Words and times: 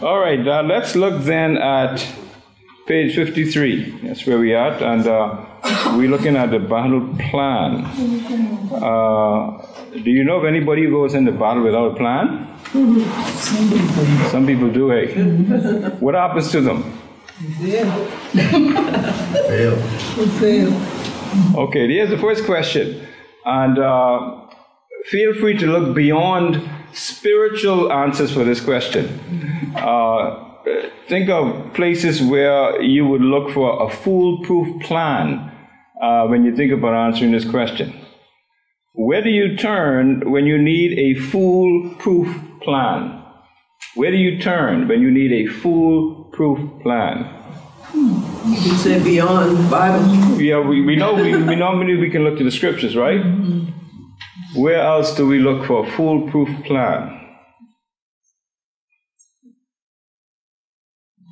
All 0.00 0.20
right, 0.20 0.46
uh, 0.46 0.62
let's 0.62 0.94
look 0.94 1.24
then 1.24 1.56
at 1.56 2.06
page 2.86 3.16
53. 3.16 4.02
That's 4.04 4.24
where 4.26 4.38
we 4.38 4.54
are, 4.54 4.72
and 4.72 5.04
uh, 5.04 5.44
we're 5.96 6.08
looking 6.08 6.36
at 6.36 6.52
the 6.52 6.60
battle 6.60 7.00
plan. 7.30 7.84
Uh, 8.72 9.66
do 9.92 10.10
you 10.10 10.22
know 10.22 10.36
of 10.36 10.44
anybody 10.44 10.84
who 10.84 10.92
goes 10.92 11.14
into 11.14 11.32
battle 11.32 11.64
without 11.64 11.92
a 11.92 11.96
plan? 11.96 12.46
Some 14.30 14.46
people 14.46 14.70
do, 14.70 14.90
hey. 14.90 15.14
What 15.98 16.14
happens 16.14 16.52
to 16.52 16.60
them? 16.60 16.84
Fail. 17.58 17.90
Fail. 20.38 20.82
Okay, 21.56 21.88
here's 21.88 22.10
the 22.10 22.18
first 22.18 22.44
question. 22.44 23.04
And 23.44 23.78
uh, 23.80 24.46
feel 25.06 25.34
free 25.34 25.56
to 25.58 25.66
look 25.66 25.96
beyond 25.96 26.62
spiritual 26.92 27.92
answers 27.92 28.32
for 28.32 28.44
this 28.44 28.60
question. 28.60 29.74
Uh, 29.76 30.44
think 31.08 31.28
of 31.28 31.72
places 31.74 32.22
where 32.22 32.80
you 32.82 33.06
would 33.06 33.22
look 33.22 33.50
for 33.52 33.82
a 33.86 33.90
foolproof 33.90 34.82
plan 34.82 35.50
uh, 36.02 36.26
when 36.26 36.44
you 36.44 36.54
think 36.54 36.72
about 36.72 36.94
answering 36.94 37.32
this 37.32 37.48
question. 37.48 37.92
Where 38.94 39.22
do 39.22 39.30
you 39.30 39.56
turn 39.56 40.30
when 40.30 40.46
you 40.46 40.58
need 40.58 40.98
a 40.98 41.14
foolproof 41.20 42.28
plan? 42.62 43.22
Where 43.94 44.10
do 44.10 44.16
you 44.16 44.40
turn 44.40 44.88
when 44.88 45.02
you 45.02 45.10
need 45.10 45.32
a 45.32 45.46
foolproof 45.46 46.82
plan? 46.82 47.34
You 47.94 48.56
can 48.60 48.76
say 48.76 49.02
beyond 49.02 49.70
Bible. 49.70 50.40
Yeah, 50.40 50.60
we, 50.60 50.84
we 50.84 50.96
know 50.96 51.14
we, 51.14 51.42
we 51.42 51.56
normally 51.56 51.96
we 51.96 52.10
can 52.10 52.24
look 52.24 52.38
to 52.38 52.44
the 52.44 52.50
scriptures, 52.50 52.96
right? 52.96 53.20
Where 54.54 54.80
else 54.80 55.14
do 55.14 55.26
we 55.26 55.38
look 55.38 55.66
for 55.66 55.86
a 55.86 55.90
foolproof 55.92 56.48
plan? 56.64 57.14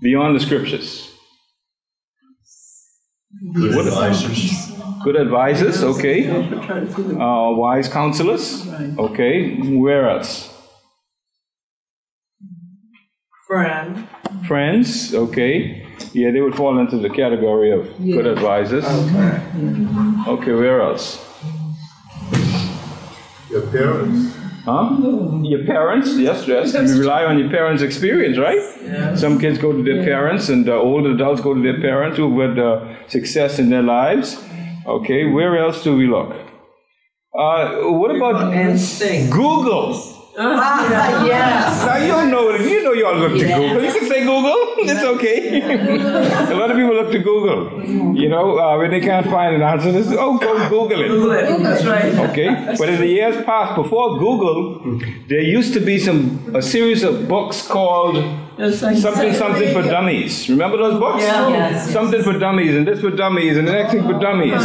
Beyond 0.03 0.37
the 0.37 0.41
scriptures. 0.41 1.11
Good 3.55 3.75
What- 3.75 3.87
advisors. 3.87 4.73
Good 5.05 5.17
advisors, 5.17 5.85
okay. 5.85 6.29
I'm 6.29 6.61
trying 6.63 6.87
to 6.87 6.93
think 6.93 7.13
of- 7.13 7.21
Uh, 7.21 7.57
wise 7.57 7.89
counselors, 7.89 8.67
okay. 8.99 9.57
Where 9.77 10.11
else? 10.11 10.53
Friend. 13.47 14.09
Friends, 14.49 15.15
okay. 15.15 15.87
Yeah, 16.13 16.31
they 16.33 16.41
would 16.41 16.57
fall 16.57 16.79
into 16.79 16.99
the 16.99 17.09
category 17.11 17.71
of 17.71 17.97
good 17.99 18.27
advisors. 18.27 18.85
Okay. 18.85 19.41
Okay, 20.29 20.53
where 20.53 20.81
else? 20.83 21.26
Your 23.57 23.67
parents. 23.73 24.37
Huh? 24.67 24.99
Your 25.43 25.65
parents, 25.65 26.19
yes, 26.19 26.47
yes. 26.47 26.75
You 26.75 27.01
rely 27.01 27.25
on 27.25 27.39
your 27.39 27.49
parents' 27.49 27.83
experience, 27.83 28.37
right? 28.37 28.61
Yeah. 28.83 29.15
Some 29.15 29.39
kids 29.39 29.59
go 29.59 29.73
to 29.73 29.83
their 29.83 30.05
parents, 30.05 30.49
and 30.49 30.69
uh, 30.69 30.75
older 30.75 31.13
adults 31.13 31.41
go 31.41 31.55
to 31.55 31.63
their 31.63 31.81
parents 31.81 32.19
who've 32.19 32.39
had 32.39 32.59
uh, 32.59 33.09
success 33.09 33.59
in 33.59 33.71
their 33.71 33.83
lives. 33.83 34.37
Okay, 34.87 35.27
where 35.31 35.57
else 35.57 35.83
do 35.83 35.97
we 35.97 36.07
look? 36.07 36.33
Uh, 37.39 37.93
what 38.01 38.15
about 38.15 38.53
Instinct. 38.53 39.33
Google? 39.33 40.16
Ah, 40.39 41.25
yes. 41.25 41.85
Now 41.87 41.97
you 41.97 42.09
don't 42.09 42.31
know 42.31 42.51
you 42.57 42.83
know 42.83 42.93
you 42.93 43.07
all 43.07 43.17
look 43.17 43.33
to 43.33 43.47
Google. 43.47 43.83
You 43.83 43.93
can 43.93 44.07
say 44.09 44.21
Google. 44.21 44.75
It's 44.79 45.03
okay. 45.03 45.61
a 46.53 46.55
lot 46.55 46.71
of 46.71 46.77
people 46.77 46.95
look 46.95 47.11
to 47.13 47.19
Google. 47.19 47.83
You 48.15 48.29
know, 48.29 48.59
uh, 48.59 48.77
when 48.79 48.91
they 48.91 49.01
can't 49.01 49.27
find 49.27 49.55
an 49.55 49.63
answer, 49.63 49.93
they 49.93 50.03
say, 50.03 50.17
"Oh, 50.19 50.37
go 50.39 50.69
Google 50.69 51.01
it." 51.01 51.09
Google 51.09 51.33
it. 51.33 51.63
That's 51.63 51.85
right. 51.87 52.15
Okay, 52.31 52.75
but 52.79 52.89
in 52.89 53.01
the 53.01 53.07
years 53.07 53.43
past, 53.45 53.75
before 53.77 54.19
Google, 54.19 55.01
there 55.29 55.41
used 55.41 55.73
to 55.75 55.81
be 55.81 55.99
some 55.99 56.55
a 56.55 56.63
series 56.63 57.03
of 57.03 57.27
books 57.29 57.67
called 57.67 58.17
It's 58.59 58.79
something 58.79 59.35
something 59.35 59.73
for 59.75 59.83
dummies. 59.83 60.49
Remember 60.49 60.79
those 60.79 60.99
books? 60.99 61.23
Yeah. 61.23 61.49
Yes, 61.51 61.91
Something 61.93 62.23
for 62.23 62.39
dummies, 62.39 62.75
and 62.75 62.87
this 62.89 63.01
for 63.01 63.11
dummies, 63.11 63.59
and 63.59 63.69
the 63.69 63.73
next 63.73 63.93
thing 63.93 64.03
for 64.03 64.19
dummies. 64.19 64.63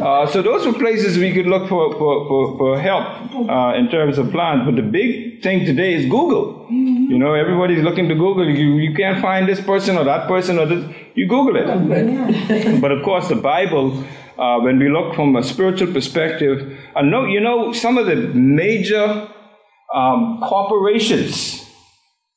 Uh, 0.00 0.26
so 0.26 0.40
those 0.40 0.64
were 0.66 0.72
places 0.72 1.18
we 1.18 1.32
could 1.32 1.46
look 1.46 1.68
for 1.68 1.92
for, 1.94 2.28
for, 2.28 2.58
for 2.58 2.80
help 2.80 3.06
uh, 3.50 3.74
in 3.76 3.88
terms 3.90 4.18
of 4.18 4.30
plans. 4.30 4.62
But 4.64 4.76
the 4.76 4.82
big 4.82 5.42
thing 5.42 5.64
today 5.66 5.94
is 5.94 6.06
Google. 6.06 6.66
You 6.70 7.18
know, 7.18 7.34
everybody's 7.34 7.82
looking 7.82 8.08
to 8.08 8.14
Google. 8.14 8.48
You 8.48 8.76
you 8.76 8.94
can't 8.94 9.20
find 9.20 9.48
this 9.48 9.60
person 9.60 9.96
or 9.98 10.04
that 10.04 10.28
person 10.28 10.58
or 10.58 10.66
this. 10.66 10.84
You 11.14 11.28
Google 11.28 11.56
it. 11.56 12.80
but 12.80 12.92
of 12.92 13.02
course, 13.02 13.28
the 13.28 13.36
Bible. 13.36 14.04
Uh, 14.36 14.58
when 14.58 14.80
we 14.80 14.88
look 14.88 15.14
from 15.14 15.36
a 15.36 15.44
spiritual 15.44 15.92
perspective, 15.92 16.76
I 16.96 17.02
know 17.02 17.24
you 17.24 17.38
know 17.38 17.72
some 17.72 17.98
of 17.98 18.06
the 18.06 18.16
major 18.16 19.28
um, 19.94 20.40
corporations 20.42 21.64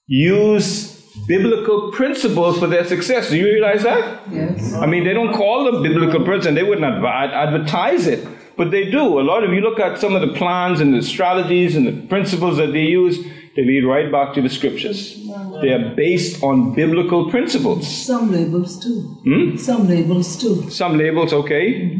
use 0.07 0.86
biblical 1.27 1.91
principles 1.91 2.57
for 2.59 2.67
their 2.67 2.85
success. 2.85 3.29
Do 3.29 3.37
you 3.37 3.45
realize 3.45 3.83
that? 3.83 4.21
Yes. 4.31 4.73
I 4.73 4.85
mean, 4.85 5.03
they 5.03 5.13
don't 5.13 5.33
call 5.33 5.65
them 5.65 5.83
biblical 5.83 6.23
principles, 6.23 6.45
and 6.47 6.57
they 6.57 6.63
wouldn't 6.63 6.85
advi- 6.85 7.31
advertise 7.33 8.07
it, 8.07 8.25
but 8.55 8.71
they 8.71 8.89
do. 8.89 9.19
A 9.19 9.25
lot 9.31 9.43
of 9.43 9.51
you 9.51 9.61
look 9.61 9.79
at 9.79 9.99
some 9.99 10.15
of 10.15 10.21
the 10.21 10.33
plans 10.37 10.79
and 10.79 10.93
the 10.93 11.01
strategies 11.01 11.75
and 11.75 11.85
the 11.85 12.07
principles 12.07 12.57
that 12.57 12.71
they 12.71 12.83
use, 12.85 13.19
they 13.55 13.63
lead 13.65 13.83
right 13.85 14.11
back 14.11 14.33
to 14.35 14.41
the 14.41 14.49
scriptures. 14.49 15.15
They 15.61 15.69
are 15.73 15.93
based 15.95 16.43
on 16.43 16.73
biblical 16.75 17.29
principles. 17.29 17.87
Some 18.05 18.31
labels 18.31 18.79
too. 18.79 19.01
Hmm? 19.23 19.57
Some 19.57 19.87
labels 19.87 20.37
too. 20.37 20.69
Some 20.69 20.97
labels, 20.97 21.33
okay. 21.33 21.99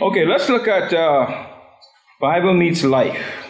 Okay, 0.00 0.24
let's 0.24 0.48
look 0.48 0.66
at 0.68 0.92
uh, 0.94 1.46
Bible 2.20 2.54
meets 2.54 2.82
life. 2.84 3.43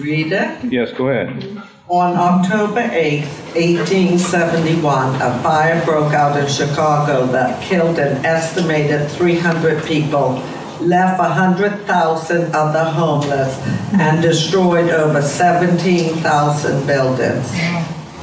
Read 0.00 0.32
it. 0.32 0.72
Yes, 0.72 0.92
go 0.92 1.08
ahead. 1.08 1.62
On 1.88 2.16
October 2.16 2.80
8, 2.80 3.20
1871, 3.54 5.14
a 5.22 5.38
fire 5.42 5.82
broke 5.84 6.12
out 6.12 6.36
in 6.36 6.46
Chicago 6.48 7.26
that 7.26 7.62
killed 7.62 7.98
an 7.98 8.24
estimated 8.26 9.08
300 9.12 9.84
people, 9.84 10.42
left 10.80 11.18
100,000 11.18 12.54
other 12.54 12.84
homeless, 12.84 13.56
and 13.94 14.20
destroyed 14.20 14.90
over 14.90 15.22
17,000 15.22 16.86
buildings. 16.86 17.52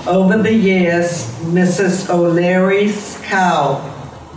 Over 0.05 0.43
the 0.43 0.53
years, 0.53 1.25
Mrs. 1.41 2.09
O'Leary's 2.09 3.19
cow 3.23 3.89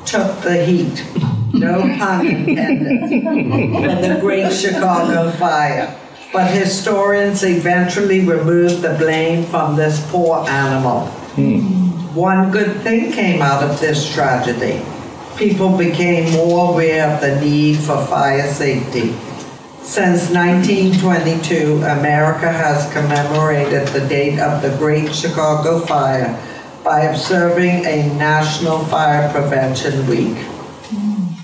took 0.07 0.41
the 0.41 0.65
heat, 0.65 1.05
no 1.53 1.83
pun 1.99 2.27
intended, 2.27 3.11
for 4.01 4.09
the 4.09 4.19
Great 4.21 4.53
Chicago 4.53 5.33
Fire. 5.33 6.01
But 6.33 6.51
historians 6.51 7.45
eventually 7.45 8.21
removed 8.21 8.83
the 8.83 8.95
blame 8.99 9.45
from 9.45 9.77
this 9.77 10.05
poor 10.11 10.47
animal. 10.49 11.07
Hmm. 11.37 11.87
One 12.15 12.51
good 12.51 12.81
thing 12.81 13.13
came 13.13 13.43
out 13.43 13.63
of 13.63 13.79
this 13.81 14.13
tragedy. 14.13 14.83
People 15.37 15.77
became 15.77 16.33
more 16.33 16.73
aware 16.73 17.11
of 17.11 17.21
the 17.21 17.41
need 17.41 17.77
for 17.77 18.05
fire 18.07 18.51
safety. 18.53 19.15
Since 19.83 20.31
1922, 20.31 21.85
America 21.85 22.51
has 22.51 22.93
commemorated 22.93 23.87
the 23.89 24.01
date 24.09 24.41
of 24.41 24.61
the 24.63 24.77
Great 24.79 25.15
Chicago 25.15 25.79
Fire 25.79 26.43
by 26.83 27.03
observing 27.03 27.85
a 27.85 28.13
National 28.15 28.85
Fire 28.87 29.31
Prevention 29.31 30.07
Week. 30.07 30.37
Hmm. 30.89 31.35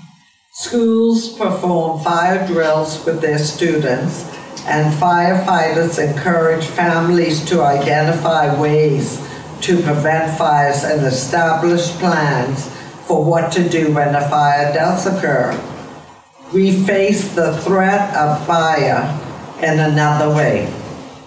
Schools 0.53 1.37
perform 1.37 2.03
fire 2.03 2.47
drills 2.47 3.04
with 3.04 3.20
their 3.20 3.38
students, 3.38 4.25
and 4.67 4.93
firefighters 4.95 5.99
encourage 5.99 6.65
families 6.65 7.45
to 7.47 7.62
identify 7.62 8.59
ways 8.61 9.19
to 9.62 9.83
prevent 9.83 10.37
fires 10.37 10.84
and 10.84 11.05
establish 11.06 11.91
plans 11.99 12.69
for 13.06 13.25
what 13.25 13.53
to 13.53 13.69
do 13.69 13.93
when 13.93 14.15
a 14.15 14.28
fire 14.28 14.73
does 14.73 15.06
occur. 15.06 15.53
We 16.53 16.84
face 16.84 17.34
the 17.34 17.56
threat 17.59 18.15
of 18.15 18.47
fire 18.47 19.19
in 19.62 19.78
another 19.78 20.34
way. 20.34 20.73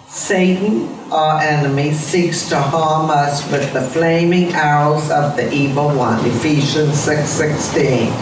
Satan, 0.08 0.88
our 1.11 1.41
enemy, 1.41 1.93
seeks 1.93 2.47
to 2.49 2.59
harm 2.59 3.09
us 3.09 3.49
with 3.52 3.73
the 3.73 3.81
flaming 3.81 4.53
arrows 4.53 5.09
of 5.11 5.35
the 5.35 5.52
evil 5.53 5.90
one, 5.90 6.23
Ephesians 6.26 6.96
6:16. 6.96 8.14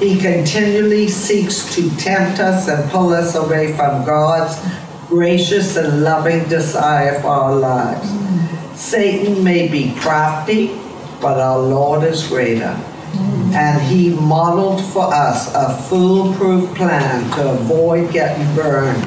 He 0.00 0.18
continually 0.18 1.08
seeks 1.08 1.74
to 1.74 1.94
tempt 1.96 2.40
us 2.40 2.68
and 2.68 2.90
pull 2.90 3.12
us 3.12 3.34
away 3.34 3.74
from 3.74 4.06
God's 4.06 4.58
gracious 5.08 5.76
and 5.76 6.02
loving 6.02 6.48
desire 6.48 7.20
for 7.20 7.28
our 7.28 7.54
lives. 7.54 8.08
Satan 8.80 9.44
may 9.44 9.68
be 9.68 9.94
crafty, 10.00 10.68
but 11.20 11.38
our 11.38 11.58
Lord 11.58 12.02
is 12.04 12.26
greater. 12.26 12.74
And 13.52 13.82
he 13.82 14.08
modeled 14.08 14.82
for 14.86 15.12
us 15.12 15.54
a 15.54 15.76
foolproof 15.88 16.74
plan 16.76 17.30
to 17.32 17.50
avoid 17.50 18.10
getting 18.10 18.54
burned 18.54 19.04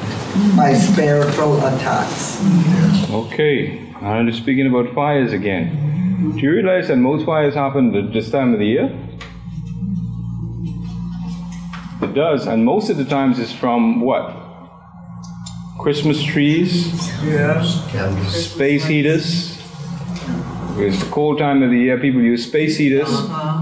by 0.56 0.74
spiritual 0.74 1.58
attacks. 1.66 2.38
Okay, 3.10 3.80
just 4.26 4.38
speaking 4.38 4.68
about 4.68 4.94
fires 4.94 5.32
again. 5.32 6.32
Do 6.36 6.38
you 6.38 6.52
realize 6.52 6.86
that 6.86 6.96
most 6.96 7.26
fires 7.26 7.54
happen 7.54 7.92
at 7.96 8.12
this 8.12 8.30
time 8.30 8.52
of 8.52 8.60
the 8.60 8.66
year? 8.66 9.03
It 12.02 12.14
does, 12.14 12.46
and 12.46 12.64
most 12.64 12.90
of 12.90 12.96
the 12.96 13.04
times 13.04 13.38
it's 13.38 13.52
from 13.52 14.00
what? 14.00 14.34
Christmas 15.78 16.22
trees, 16.22 16.92
Yes. 17.24 17.82
Space 18.52 18.84
heaters. 18.86 19.53
It's 20.76 21.02
the 21.04 21.10
cold 21.10 21.38
time 21.38 21.62
of 21.62 21.70
the 21.70 21.78
year. 21.78 21.98
People 21.98 22.20
use 22.20 22.44
space 22.46 22.76
heaters, 22.76 23.08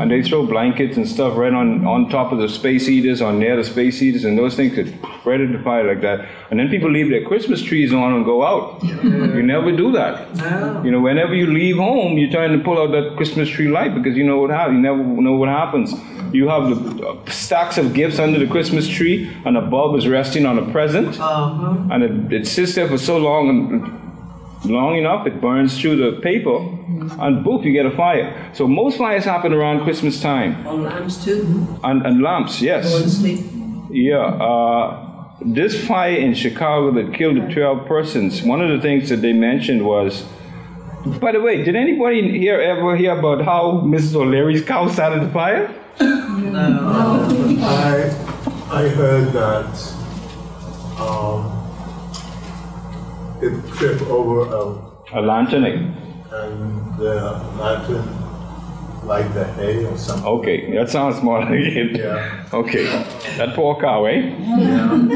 and 0.00 0.10
they 0.10 0.22
throw 0.22 0.46
blankets 0.46 0.96
and 0.96 1.06
stuff 1.06 1.36
right 1.36 1.52
on, 1.52 1.86
on 1.86 2.08
top 2.08 2.32
of 2.32 2.38
the 2.38 2.48
space 2.48 2.86
heaters, 2.86 3.20
or 3.20 3.32
near 3.32 3.56
the 3.56 3.64
space 3.64 3.98
heaters, 4.00 4.24
and 4.24 4.38
those 4.38 4.54
things 4.56 4.74
could 4.74 4.88
spread 5.20 5.40
into 5.40 5.62
fire 5.62 5.84
like 5.86 6.00
that. 6.02 6.26
And 6.50 6.58
then 6.58 6.68
people 6.68 6.90
leave 6.90 7.10
their 7.10 7.24
Christmas 7.24 7.62
trees 7.62 7.92
on 7.92 8.14
and 8.14 8.24
go 8.24 8.44
out. 8.44 8.82
You 8.82 9.42
never 9.42 9.72
do 9.76 9.92
that. 9.92 10.34
No. 10.36 10.82
You 10.84 10.90
know, 10.90 11.00
whenever 11.00 11.34
you 11.34 11.46
leave 11.46 11.76
home, 11.76 12.16
you're 12.18 12.30
trying 12.30 12.56
to 12.58 12.64
pull 12.64 12.78
out 12.80 12.92
that 12.92 13.16
Christmas 13.16 13.48
tree 13.48 13.68
light 13.68 13.94
because 13.94 14.16
you 14.16 14.24
know 14.24 14.38
what 14.38 14.50
happens. 14.50 14.76
You 14.76 14.82
never 14.82 15.02
know 15.02 15.34
what 15.34 15.48
happens. 15.48 15.92
You 16.34 16.48
have 16.48 16.70
the 16.70 17.06
uh, 17.06 17.30
stacks 17.30 17.76
of 17.76 17.92
gifts 17.92 18.18
under 18.18 18.38
the 18.38 18.46
Christmas 18.46 18.88
tree, 18.88 19.30
and 19.44 19.56
a 19.56 19.60
bulb 19.60 19.96
is 19.98 20.08
resting 20.08 20.46
on 20.46 20.58
a 20.58 20.70
present, 20.72 21.20
Uh-huh. 21.20 21.76
and 21.92 22.02
it, 22.02 22.32
it 22.32 22.46
sits 22.46 22.74
there 22.74 22.88
for 22.88 22.96
so 22.96 23.18
long 23.18 23.48
and 23.50 24.11
long 24.64 24.96
enough, 24.96 25.26
it 25.26 25.40
burns 25.40 25.80
through 25.80 25.96
the 25.96 26.20
paper, 26.20 26.56
and 27.20 27.44
boom, 27.44 27.62
you 27.64 27.72
get 27.72 27.86
a 27.86 27.90
fire. 27.96 28.50
So 28.54 28.66
most 28.68 28.98
fires 28.98 29.24
happen 29.24 29.52
around 29.52 29.82
Christmas 29.84 30.20
time, 30.20 30.66
On 30.66 30.82
lamps 30.84 31.24
too. 31.24 31.66
and, 31.82 32.04
and 32.06 32.22
lamps, 32.22 32.60
Go 32.60 32.66
yes. 32.66 32.92
to 33.02 33.08
sleep. 33.10 33.40
Yeah, 33.90 34.18
uh, 34.18 35.08
this 35.44 35.86
fire 35.86 36.16
in 36.16 36.34
Chicago 36.34 36.92
that 36.92 37.12
killed 37.14 37.50
12 37.52 37.86
persons, 37.86 38.42
one 38.42 38.60
of 38.62 38.70
the 38.70 38.80
things 38.80 39.08
that 39.08 39.20
they 39.20 39.32
mentioned 39.32 39.84
was, 39.84 40.24
by 41.20 41.32
the 41.32 41.40
way, 41.40 41.62
did 41.64 41.74
anybody 41.74 42.38
here 42.38 42.60
ever 42.60 42.96
hear 42.96 43.18
about 43.18 43.44
how 43.44 43.82
Mrs. 43.84 44.14
O'Leary's 44.14 44.62
cow 44.64 44.86
started 44.88 45.22
the 45.22 45.30
fire? 45.30 45.68
I, 47.64 48.10
I 48.70 48.88
heard 48.88 49.32
that, 49.32 49.94
um, 50.98 51.61
it 53.42 53.52
tripped 53.76 54.02
over 54.02 54.36
a, 54.60 55.18
A 55.18 55.20
lantern. 55.20 55.64
and 55.64 56.98
the 56.98 57.14
lantern, 57.58 58.06
like 59.06 59.32
the 59.34 59.44
hay 59.58 59.84
or 59.84 59.96
something. 59.98 60.26
Okay, 60.26 60.72
that 60.76 60.88
sounds 60.90 61.22
more 61.22 61.40
like 61.40 61.50
it. 61.82 61.98
Yeah. 61.98 62.48
Okay, 62.52 62.84
that 63.38 63.54
poor 63.54 63.78
cow, 63.80 64.04
eh? 64.06 64.20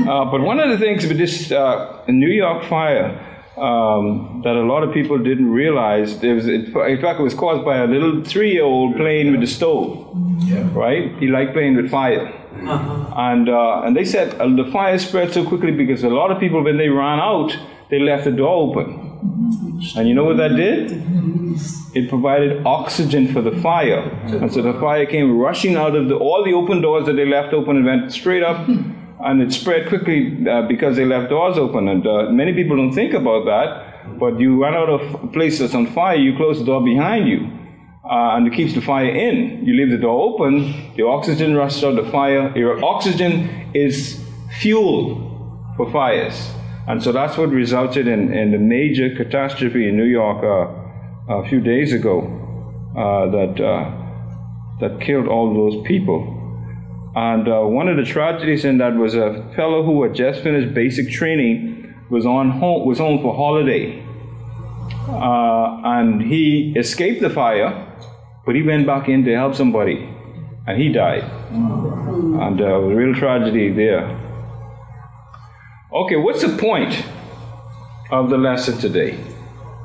Uh, 0.08 0.24
but 0.30 0.40
one 0.40 0.58
of 0.60 0.68
the 0.70 0.78
things 0.78 1.06
with 1.06 1.18
this 1.18 1.50
uh, 1.52 2.02
New 2.08 2.28
York 2.28 2.64
fire 2.64 3.08
um, 3.56 4.42
that 4.44 4.54
a 4.56 4.62
lot 4.72 4.82
of 4.82 4.92
people 4.92 5.16
didn't 5.18 5.50
realize, 5.50 6.18
there 6.20 6.34
was, 6.34 6.46
in 6.46 6.72
fact, 6.72 7.20
it 7.20 7.22
was 7.22 7.34
caused 7.34 7.64
by 7.64 7.76
a 7.78 7.86
little 7.86 8.22
three-year-old 8.22 8.96
playing 8.96 9.30
with 9.32 9.40
the 9.40 9.46
stove. 9.46 9.88
Yeah. 10.40 10.68
Right? 10.72 11.16
He 11.18 11.28
liked 11.28 11.52
playing 11.54 11.76
with 11.76 11.90
fire. 11.90 12.26
And, 12.58 13.48
uh, 13.48 13.82
and 13.84 13.96
they 13.96 14.04
said 14.04 14.34
uh, 14.40 14.48
the 14.48 14.68
fire 14.70 14.98
spread 14.98 15.32
so 15.32 15.46
quickly 15.46 15.70
because 15.72 16.04
a 16.04 16.08
lot 16.10 16.30
of 16.30 16.38
people, 16.38 16.62
when 16.62 16.76
they 16.76 16.88
ran 16.90 17.18
out, 17.20 17.56
they 17.90 17.98
left 17.98 18.24
the 18.24 18.32
door 18.32 18.70
open. 18.70 19.06
And 19.96 20.08
you 20.08 20.14
know 20.14 20.24
what 20.24 20.36
that 20.38 20.56
did? 20.56 20.90
It 21.94 22.08
provided 22.08 22.66
oxygen 22.66 23.32
for 23.32 23.40
the 23.40 23.56
fire. 23.60 24.00
And 24.26 24.52
so 24.52 24.60
the 24.62 24.74
fire 24.74 25.06
came 25.06 25.38
rushing 25.38 25.76
out 25.76 25.94
of 25.94 26.08
the, 26.08 26.16
all 26.16 26.44
the 26.44 26.52
open 26.52 26.80
doors 26.82 27.06
that 27.06 27.14
they 27.14 27.24
left 27.24 27.54
open 27.54 27.76
and 27.76 27.86
went 27.86 28.12
straight 28.12 28.42
up. 28.42 28.68
And 28.68 29.40
it 29.40 29.52
spread 29.52 29.88
quickly 29.88 30.46
uh, 30.48 30.62
because 30.68 30.96
they 30.96 31.04
left 31.04 31.30
doors 31.30 31.56
open. 31.56 31.88
And 31.88 32.06
uh, 32.06 32.30
many 32.30 32.52
people 32.52 32.76
don't 32.76 32.92
think 32.92 33.14
about 33.14 33.46
that. 33.46 34.18
But 34.18 34.38
you 34.38 34.62
run 34.62 34.74
out 34.74 34.88
of 34.88 35.32
places 35.32 35.74
on 35.74 35.86
fire, 35.86 36.16
you 36.16 36.36
close 36.36 36.58
the 36.58 36.64
door 36.64 36.84
behind 36.84 37.28
you. 37.28 37.50
Uh, 38.04 38.36
and 38.36 38.46
it 38.46 38.52
keeps 38.52 38.72
the 38.72 38.80
fire 38.80 39.08
in. 39.08 39.64
You 39.64 39.74
leave 39.74 39.90
the 39.90 39.98
door 39.98 40.34
open, 40.34 40.94
the 40.96 41.04
oxygen 41.04 41.56
rushes 41.56 41.82
out 41.82 41.96
the 41.96 42.08
fire. 42.10 42.56
Your 42.56 42.84
oxygen 42.84 43.70
is 43.74 44.22
fuel 44.60 45.72
for 45.76 45.90
fires. 45.90 46.55
And 46.88 47.02
so 47.02 47.12
that's 47.12 47.36
what 47.36 47.50
resulted 47.50 48.06
in, 48.06 48.32
in 48.32 48.52
the 48.52 48.58
major 48.58 49.14
catastrophe 49.14 49.88
in 49.88 49.96
New 49.96 50.04
York 50.04 50.44
uh, 50.44 51.34
a 51.34 51.48
few 51.48 51.60
days 51.60 51.92
ago 51.92 52.20
uh, 52.96 53.30
that, 53.30 53.60
uh, 53.60 53.90
that 54.80 55.00
killed 55.00 55.26
all 55.26 55.52
those 55.52 55.86
people. 55.86 56.32
And 57.16 57.48
uh, 57.48 57.62
one 57.62 57.88
of 57.88 57.96
the 57.96 58.04
tragedies 58.04 58.64
in 58.64 58.78
that 58.78 58.94
was 58.94 59.14
a 59.14 59.50
fellow 59.56 59.82
who 59.82 60.02
had 60.02 60.14
just 60.14 60.42
finished 60.42 60.74
basic 60.74 61.10
training 61.10 61.94
was 62.08 62.24
on 62.24 62.50
home, 62.50 62.86
was 62.86 62.98
home 62.98 63.20
for 63.20 63.34
holiday. 63.34 64.02
Uh, 65.08 65.80
and 65.84 66.22
he 66.22 66.72
escaped 66.76 67.20
the 67.20 67.30
fire, 67.30 67.86
but 68.44 68.54
he 68.54 68.62
went 68.62 68.86
back 68.86 69.08
in 69.08 69.24
to 69.24 69.34
help 69.34 69.54
somebody, 69.54 70.08
and 70.66 70.80
he 70.80 70.92
died. 70.92 71.24
And 71.50 72.60
uh, 72.60 72.64
a 72.64 72.94
real 72.94 73.14
tragedy 73.14 73.72
there. 73.72 74.25
Okay, 75.92 76.16
what's 76.16 76.42
the 76.42 76.56
point 76.56 77.04
of 78.10 78.28
the 78.28 78.36
lesson 78.36 78.76
today? 78.78 79.18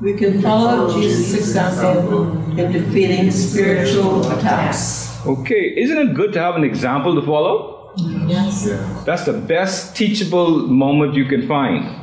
We 0.00 0.14
can 0.14 0.42
follow 0.42 0.92
Jesus' 0.92 1.32
example 1.32 2.32
in 2.58 2.72
defeating 2.72 3.30
spiritual 3.30 4.28
attacks. 4.32 5.24
Okay, 5.24 5.72
isn't 5.76 5.96
it 5.96 6.14
good 6.14 6.32
to 6.32 6.40
have 6.40 6.56
an 6.56 6.64
example 6.64 7.14
to 7.14 7.22
follow? 7.22 7.92
Yes. 8.26 8.66
Yeah. 8.66 9.02
That's 9.06 9.26
the 9.26 9.32
best 9.32 9.94
teachable 9.94 10.66
moment 10.66 11.14
you 11.14 11.24
can 11.26 11.46
find. 11.46 12.00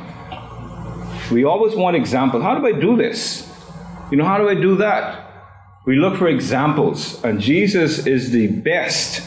We 1.30 1.44
always 1.44 1.74
want 1.74 1.94
examples. 1.94 2.42
How 2.42 2.58
do 2.58 2.66
I 2.66 2.72
do 2.72 2.96
this? 2.96 3.46
You 4.10 4.16
know, 4.16 4.24
how 4.24 4.38
do 4.38 4.48
I 4.48 4.54
do 4.54 4.76
that? 4.76 5.26
We 5.84 5.96
look 5.96 6.16
for 6.16 6.28
examples, 6.28 7.22
and 7.22 7.38
Jesus 7.38 8.06
is 8.06 8.30
the 8.30 8.46
best 8.46 9.22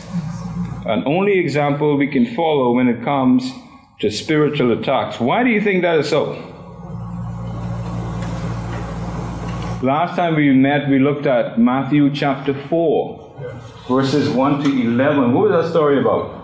and 0.86 1.06
only 1.06 1.40
example 1.40 1.96
we 1.96 2.08
can 2.08 2.26
follow 2.36 2.74
when 2.74 2.88
it 2.88 3.04
comes 3.04 3.54
to 4.04 4.12
spiritual 4.12 4.74
attacks. 4.74 5.18
Why 5.18 5.44
do 5.46 5.50
you 5.50 5.62
think 5.62 5.82
that 5.84 5.98
is 6.00 6.10
so? 6.10 6.34
Last 9.82 10.18
time 10.18 10.36
we 10.36 10.52
met, 10.52 10.90
we 10.90 11.00
looked 11.00 11.26
at 11.26 11.58
Matthew 11.58 12.14
chapter 12.14 12.54
4, 12.54 13.86
verses 13.88 14.30
1 14.30 14.64
to 14.64 14.70
11. 14.70 15.34
What 15.34 15.50
was 15.50 15.64
that 15.64 15.70
story 15.72 16.02
about? 16.02 16.42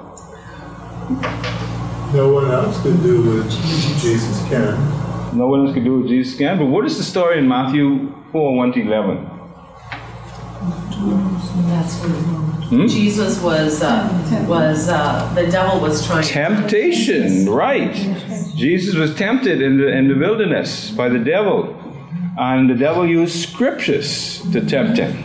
No 2.14 2.34
one 2.34 2.50
else 2.50 2.82
could 2.82 3.04
do 3.04 3.24
what 3.24 3.50
Jesus 3.50 4.40
can. 4.48 5.38
No 5.38 5.48
one 5.48 5.66
else 5.66 5.74
could 5.74 5.84
do 5.84 6.00
what 6.00 6.08
Jesus 6.08 6.38
can. 6.38 6.58
But 6.58 6.68
what 6.68 6.86
is 6.86 6.98
the 6.98 7.04
story 7.04 7.40
in 7.40 7.48
Matthew 7.50 8.16
4 8.32 8.56
1 8.56 8.72
to 8.72 8.82
11? 8.82 9.18
What 12.70 12.90
Jesus 12.90 13.42
was, 13.42 13.82
uh, 13.82 14.46
was, 14.48 14.90
uh, 14.90 15.34
the 15.34 15.50
devil 15.50 15.80
was 15.80 16.06
trying. 16.06 16.24
Temptation, 16.24 17.50
right. 17.50 17.94
Jesus 18.56 18.94
was 18.94 19.16
tempted 19.16 19.60
in 19.60 19.78
the, 19.78 19.88
in 19.88 20.08
the 20.08 20.14
wilderness 20.14 20.92
by 20.92 21.10
the 21.10 21.18
devil. 21.18 21.76
And 22.38 22.70
the 22.70 22.76
devil 22.76 23.08
used 23.08 23.50
scriptures 23.50 24.42
to 24.52 24.64
tempt 24.66 25.00
him. 25.00 25.24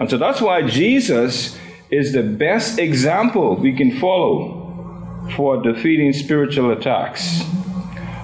And 0.00 0.08
so 0.08 0.16
that's 0.16 0.40
why 0.40 0.62
Jesus 0.62 1.58
is 1.90 2.12
the 2.12 2.22
best 2.22 2.78
example 2.78 3.56
we 3.56 3.76
can 3.76 3.98
follow 3.98 5.28
for 5.36 5.62
defeating 5.62 6.14
spiritual 6.14 6.72
attacks. 6.72 7.42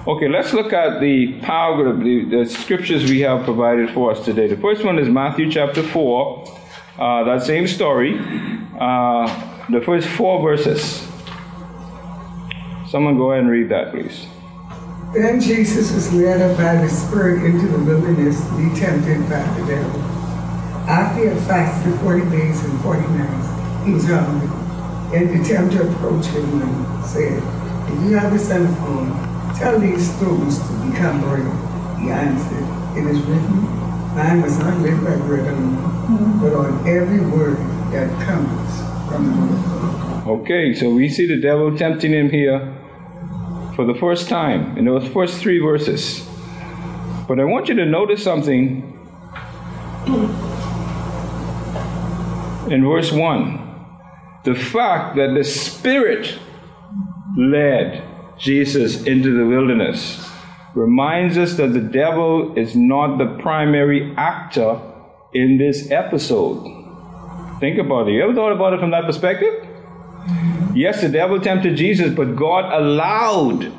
Okay, 0.07 0.27
let's 0.27 0.51
look 0.51 0.73
at 0.73 0.99
the 0.99 1.39
power, 1.41 1.93
the, 1.93 2.25
the 2.25 2.45
scriptures 2.45 3.09
we 3.09 3.21
have 3.21 3.45
provided 3.45 3.91
for 3.91 4.11
us 4.11 4.25
today. 4.25 4.47
The 4.47 4.57
first 4.57 4.83
one 4.83 4.99
is 4.99 5.07
Matthew 5.07 5.51
chapter 5.51 5.83
4, 5.83 6.62
uh, 6.97 7.23
that 7.23 7.43
same 7.43 7.67
story, 7.67 8.19
uh, 8.79 9.65
the 9.69 9.81
first 9.81 10.07
four 10.07 10.41
verses. 10.41 11.07
Someone 12.89 13.17
go 13.17 13.31
ahead 13.31 13.43
and 13.43 13.49
read 13.49 13.69
that, 13.69 13.91
please. 13.91 14.27
Then 15.13 15.39
Jesus 15.39 15.93
was 15.93 16.13
led 16.13 16.41
up 16.41 16.57
by 16.57 16.75
the 16.75 16.89
Spirit 16.89 17.43
into 17.45 17.67
the 17.67 17.79
wilderness 17.83 18.39
to 18.47 18.57
be 18.57 18.79
tempted 18.79 19.21
by 19.29 19.43
the 19.59 19.65
devil. 19.67 20.01
After 20.89 21.21
he 21.21 21.27
had 21.27 21.37
fasted 21.47 21.99
forty 22.01 22.27
days 22.29 22.63
and 22.65 22.81
forty 22.81 23.07
nights, 23.13 23.85
he 23.85 23.93
was 23.93 24.05
hungry. 24.05 24.49
And 25.17 25.29
the 25.29 25.47
tempter 25.47 25.87
approached 25.87 26.29
him 26.29 26.61
and 26.61 27.05
said, 27.05 27.37
If 27.91 28.03
you 28.03 28.17
have 28.17 28.33
the 28.33 28.39
Son 28.39 28.65
of 28.65 28.75
God, 28.77 29.55
tell 29.55 29.79
these 29.79 30.13
stones 30.15 30.57
to 30.57 30.91
become 30.91 31.21
bread. 31.21 31.45
He 32.01 32.09
answered, 32.09 32.97
It 32.97 33.05
is 33.05 33.21
written, 33.21 33.82
Man 34.15 34.41
must 34.41 34.59
not 34.59 34.77
by 34.77 35.15
bread 35.25 35.47
alone, 35.47 36.39
but 36.39 36.53
on 36.53 36.87
every 36.87 37.19
word 37.19 37.57
that 37.91 38.09
comes 38.21 39.09
from 39.09 39.25
the 39.25 39.55
God. 39.63 40.27
Okay, 40.27 40.73
so 40.75 40.91
we 40.91 41.09
see 41.09 41.25
the 41.25 41.41
devil 41.41 41.75
tempting 41.75 42.11
him 42.11 42.29
here 42.29 42.75
for 43.75 43.85
the 43.85 43.95
first 43.95 44.29
time 44.29 44.77
in 44.77 44.85
those 44.85 45.07
first 45.07 45.39
three 45.39 45.57
verses. 45.57 46.29
But 47.27 47.39
I 47.39 47.43
want 47.43 47.69
you 47.69 47.75
to 47.75 47.85
notice 47.85 48.23
something 48.23 48.89
in 52.69 52.85
verse 52.85 53.11
1 53.11 53.59
the 54.43 54.53
fact 54.53 55.15
that 55.15 55.33
the 55.33 55.43
Spirit 55.43 56.37
led 57.35 58.03
Jesus 58.37 59.03
into 59.05 59.35
the 59.35 59.47
wilderness 59.47 60.32
reminds 60.75 61.37
us 61.37 61.55
that 61.57 61.73
the 61.73 61.81
devil 61.81 62.57
is 62.57 62.75
not 62.75 63.17
the 63.17 63.37
primary 63.41 64.13
actor 64.17 64.79
in 65.33 65.57
this 65.57 65.91
episode. 65.91 66.63
Think 67.59 67.79
about 67.79 68.07
it. 68.07 68.13
You 68.13 68.23
ever 68.23 68.33
thought 68.33 68.51
about 68.51 68.73
it 68.73 68.79
from 68.79 68.91
that 68.91 69.05
perspective? 69.05 69.67
Yes, 70.75 71.01
the 71.01 71.09
devil 71.09 71.39
tempted 71.39 71.75
Jesus, 71.75 72.13
but 72.13 72.35
God 72.35 72.73
allowed 72.73 73.71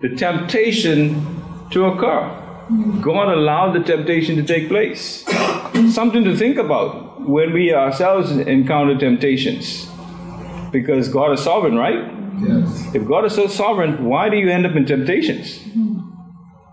the 0.00 0.10
temptation 0.10 1.42
to 1.70 1.84
occur. 1.84 2.38
God 3.00 3.28
allowed 3.28 3.74
the 3.74 3.80
temptation 3.80 4.36
to 4.36 4.42
take 4.42 4.68
place. 4.68 5.24
Something 5.94 6.24
to 6.24 6.36
think 6.36 6.58
about 6.58 7.28
when 7.28 7.52
we 7.52 7.72
ourselves 7.72 8.30
encounter 8.32 8.98
temptations. 8.98 9.88
Because 10.72 11.08
God 11.08 11.32
is 11.32 11.40
sovereign, 11.40 11.76
right? 11.76 12.10
Yes. 12.40 12.94
If 12.94 13.06
God 13.06 13.24
is 13.24 13.34
so 13.34 13.46
sovereign, 13.46 14.04
why 14.04 14.28
do 14.28 14.36
you 14.36 14.50
end 14.50 14.66
up 14.66 14.74
in 14.74 14.86
temptations? 14.86 15.58
Mm-hmm. 15.58 15.91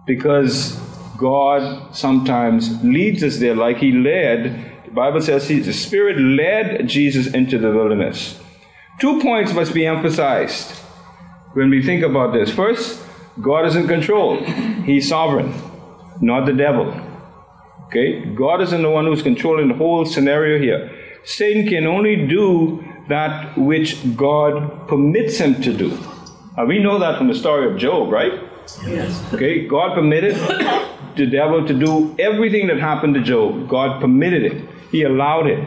Because 0.09 0.75
God 1.19 1.95
sometimes 1.95 2.83
leads 2.83 3.23
us 3.23 3.37
there, 3.37 3.55
like 3.55 3.77
He 3.77 3.91
led. 3.91 4.85
The 4.85 4.91
Bible 4.91 5.21
says 5.21 5.47
he, 5.47 5.59
the 5.59 5.71
Spirit 5.71 6.17
led 6.17 6.87
Jesus 6.87 7.27
into 7.27 7.59
the 7.59 7.69
wilderness. 7.69 8.41
Two 8.99 9.21
points 9.21 9.53
must 9.53 9.71
be 9.71 9.85
emphasized 9.85 10.71
when 11.53 11.69
we 11.69 11.83
think 11.83 12.03
about 12.03 12.33
this. 12.33 12.49
First, 12.49 12.99
God 13.39 13.67
is 13.67 13.75
in 13.75 13.87
control, 13.87 14.43
He's 14.83 15.07
sovereign, 15.07 15.53
not 16.21 16.47
the 16.47 16.53
devil. 16.53 16.87
Okay? 17.85 18.25
God 18.33 18.61
isn't 18.61 18.81
the 18.81 18.89
one 18.89 19.05
who's 19.05 19.21
controlling 19.21 19.67
the 19.67 19.75
whole 19.75 20.05
scenario 20.05 20.57
here. 20.57 20.89
Satan 21.23 21.67
can 21.67 21.85
only 21.85 22.25
do 22.25 22.83
that 23.09 23.55
which 23.55 24.17
God 24.17 24.87
permits 24.87 25.37
him 25.37 25.61
to 25.61 25.71
do. 25.71 25.95
And 26.57 26.67
we 26.67 26.79
know 26.79 26.97
that 26.97 27.19
from 27.19 27.27
the 27.27 27.35
story 27.35 27.71
of 27.71 27.77
Job, 27.77 28.11
right? 28.11 28.48
Yes. 28.85 29.33
Okay, 29.33 29.67
God 29.67 29.95
permitted 29.95 30.35
the 31.15 31.25
devil 31.25 31.65
to 31.67 31.73
do 31.73 32.15
everything 32.19 32.67
that 32.67 32.79
happened 32.79 33.15
to 33.15 33.21
Job. 33.21 33.67
God 33.67 33.99
permitted 34.01 34.43
it. 34.43 34.69
He 34.91 35.03
allowed 35.03 35.47
it. 35.47 35.59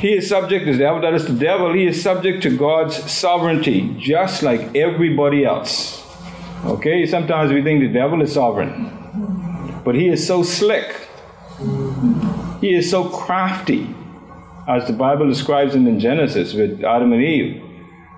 He 0.00 0.14
is 0.14 0.28
subject, 0.28 0.64
to 0.64 0.72
the 0.72 0.78
devil, 0.78 1.02
that 1.02 1.12
is 1.12 1.26
the 1.26 1.34
devil, 1.34 1.74
he 1.74 1.86
is 1.86 2.02
subject 2.02 2.42
to 2.44 2.56
God's 2.56 3.12
sovereignty, 3.12 3.94
just 3.98 4.42
like 4.42 4.74
everybody 4.74 5.44
else. 5.44 6.02
Okay, 6.64 7.04
sometimes 7.04 7.52
we 7.52 7.62
think 7.62 7.80
the 7.80 7.88
devil 7.88 8.22
is 8.22 8.32
sovereign, 8.32 9.82
but 9.84 9.94
he 9.94 10.08
is 10.08 10.26
so 10.26 10.42
slick, 10.42 11.08
he 12.62 12.74
is 12.74 12.90
so 12.90 13.10
crafty, 13.10 13.94
as 14.66 14.86
the 14.86 14.94
Bible 14.94 15.28
describes 15.28 15.74
him 15.74 15.86
in 15.86 16.00
Genesis 16.00 16.54
with 16.54 16.82
Adam 16.82 17.12
and 17.12 17.22
Eve, 17.22 17.62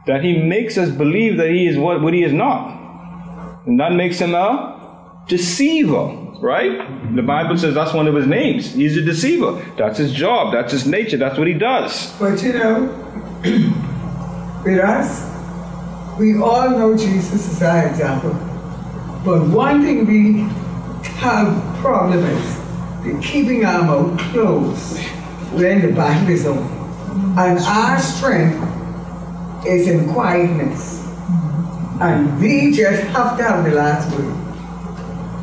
that 0.06 0.22
he 0.22 0.38
makes 0.38 0.78
us 0.78 0.88
believe 0.88 1.36
that 1.36 1.50
he 1.50 1.66
is 1.66 1.76
what, 1.76 2.00
what 2.00 2.14
he 2.14 2.22
is 2.22 2.32
not. 2.32 2.81
And 3.66 3.78
that 3.78 3.92
makes 3.92 4.18
him 4.18 4.34
a 4.34 5.24
deceiver, 5.28 6.06
right? 6.40 7.14
The 7.14 7.22
Bible 7.22 7.56
says 7.56 7.74
that's 7.74 7.92
one 7.92 8.08
of 8.08 8.14
his 8.14 8.26
names. 8.26 8.72
He's 8.74 8.96
a 8.96 9.02
deceiver. 9.02 9.64
That's 9.76 9.98
his 9.98 10.12
job. 10.12 10.52
That's 10.52 10.72
his 10.72 10.86
nature. 10.86 11.16
That's 11.16 11.38
what 11.38 11.46
he 11.46 11.54
does. 11.54 12.12
But 12.18 12.42
you 12.42 12.52
know, 12.54 12.86
with 14.64 14.78
us, 14.80 15.32
we 16.18 16.36
all 16.38 16.70
know 16.70 16.96
Jesus 16.96 17.52
is 17.52 17.62
our 17.62 17.86
example. 17.86 18.32
But 19.24 19.46
one 19.48 19.82
thing 19.82 20.06
we 20.06 20.40
have 21.20 21.76
problem 21.76 22.24
is 22.24 22.56
the 23.04 23.20
keeping 23.22 23.64
our 23.64 23.82
mouth 23.82 24.18
closed 24.32 24.98
when 25.52 25.80
the 25.82 25.92
battle 25.92 26.28
is 26.28 26.46
on. 26.46 26.58
And 27.38 27.58
our 27.60 27.98
strength 27.98 28.58
is 29.66 29.86
in 29.86 30.12
quietness. 30.12 31.01
And 32.00 32.40
we 32.40 32.72
just 32.72 33.02
have 33.04 33.36
to 33.38 33.44
have 33.44 33.64
the 33.64 33.72
last 33.72 34.10
word. 34.16 34.34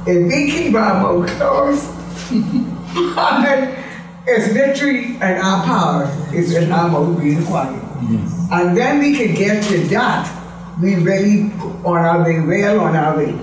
If 0.08 0.28
we 0.28 0.52
keep 0.52 0.76
our 0.76 1.02
mouth 1.02 1.30
closed, 1.38 1.88
it's 4.28 4.48
victory 4.54 5.18
and 5.22 5.42
our 5.42 5.64
power 5.66 6.10
is 6.34 6.54
in 6.56 6.72
our 6.72 6.90
mouth 6.90 7.20
being 7.22 7.46
quiet. 7.46 7.82
Mm-hmm. 7.82 8.54
And 8.54 8.78
then 8.78 9.00
we 9.00 9.16
can 9.16 9.36
get 9.36 9.64
to 9.66 9.80
that. 9.90 10.28
We 10.82 10.96
really 10.96 11.52
on 11.84 11.98
our 11.98 12.24
way, 12.24 12.40
well 12.40 12.80
on 12.82 12.96
our 12.96 13.18
way. 13.18 13.36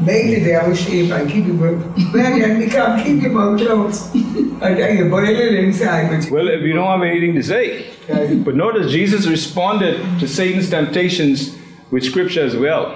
Make 0.00 0.30
the 0.30 0.44
devil 0.44 0.74
shame 0.74 1.10
and 1.10 1.28
keep 1.28 1.44
him 1.44 1.58
well, 1.60 1.76
then 2.12 2.58
we 2.58 2.68
can't 2.68 3.04
keep 3.04 3.20
him 3.20 3.36
out 3.36 3.58
close. 3.58 4.12
And 4.14 4.60
then 4.60 4.96
you 4.96 5.08
boil 5.08 5.24
it 5.24 5.54
inside. 5.54 6.30
Well, 6.30 6.48
if 6.48 6.62
you 6.62 6.72
don't 6.72 6.86
have 6.86 7.02
anything 7.02 7.34
to 7.34 7.42
say. 7.42 7.90
But 8.06 8.54
notice 8.54 8.92
Jesus 8.92 9.26
responded 9.26 10.20
to 10.20 10.28
Satan's 10.28 10.70
temptations 10.70 11.57
with 11.90 12.04
scripture 12.04 12.44
as 12.44 12.56
well. 12.56 12.86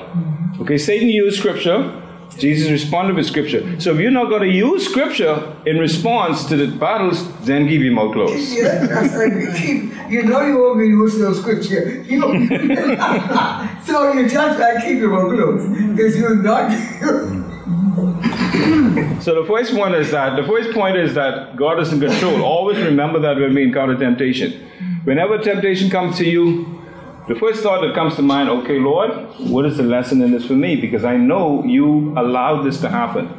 Okay, 0.61 0.78
Satan 0.78 1.08
used 1.08 1.38
scripture. 1.38 1.99
Jesus 2.38 2.70
responded 2.70 3.16
with 3.16 3.26
scripture. 3.26 3.78
So 3.78 3.92
if 3.92 4.00
you're 4.00 4.11
not 4.11 4.30
going 4.30 4.40
to 4.42 4.49
use 4.49 4.88
scripture 4.88 5.54
in 5.66 5.78
response 5.78 6.46
to 6.46 6.56
the 6.56 6.66
battles, 6.78 7.30
then 7.40 7.68
keep 7.68 7.82
your 7.82 7.92
more 7.92 8.14
that's 8.14 9.14
right. 9.14 10.11
You 10.11 10.22
know 10.25 10.40
you 10.46 10.58
won't 10.58 10.78
be 10.78 10.87
using 10.87 11.22
no 11.22 11.34
scripture. 11.34 12.02
You 12.02 12.20
so 13.87 14.12
you 14.12 14.28
just 14.28 14.58
like 14.58 14.84
keep 14.84 14.99
your 14.99 15.11
mouth 15.11 15.32
closed. 15.32 15.94
Because 15.94 16.16
you're 16.16 16.42
not 16.42 16.72
So 19.22 19.40
the 19.40 19.46
first 19.46 19.75
one 19.75 19.94
is 19.94 20.11
that 20.11 20.37
the 20.37 20.46
first 20.46 20.72
point 20.72 20.96
is 20.96 21.14
that 21.14 21.56
God 21.56 21.80
is 21.80 21.92
in 21.92 22.00
control. 22.00 22.42
Always 22.42 22.78
remember 22.78 23.20
that 23.20 23.37
when 23.37 23.54
we 23.54 23.62
encounter 23.62 23.96
temptation. 23.96 24.68
Whenever 25.04 25.38
temptation 25.38 25.90
comes 25.90 26.18
to 26.18 26.28
you, 26.28 26.81
the 27.28 27.36
first 27.36 27.62
thought 27.62 27.82
that 27.82 27.94
comes 27.94 28.16
to 28.16 28.22
mind, 28.22 28.48
okay, 28.48 28.78
Lord, 28.80 29.10
what 29.38 29.64
is 29.64 29.76
the 29.76 29.84
lesson 29.84 30.22
in 30.22 30.32
this 30.32 30.44
for 30.44 30.54
me? 30.54 30.74
Because 30.74 31.04
I 31.04 31.16
know 31.16 31.62
you 31.64 32.12
allowed 32.18 32.62
this 32.62 32.80
to 32.80 32.88
happen. 32.88 33.32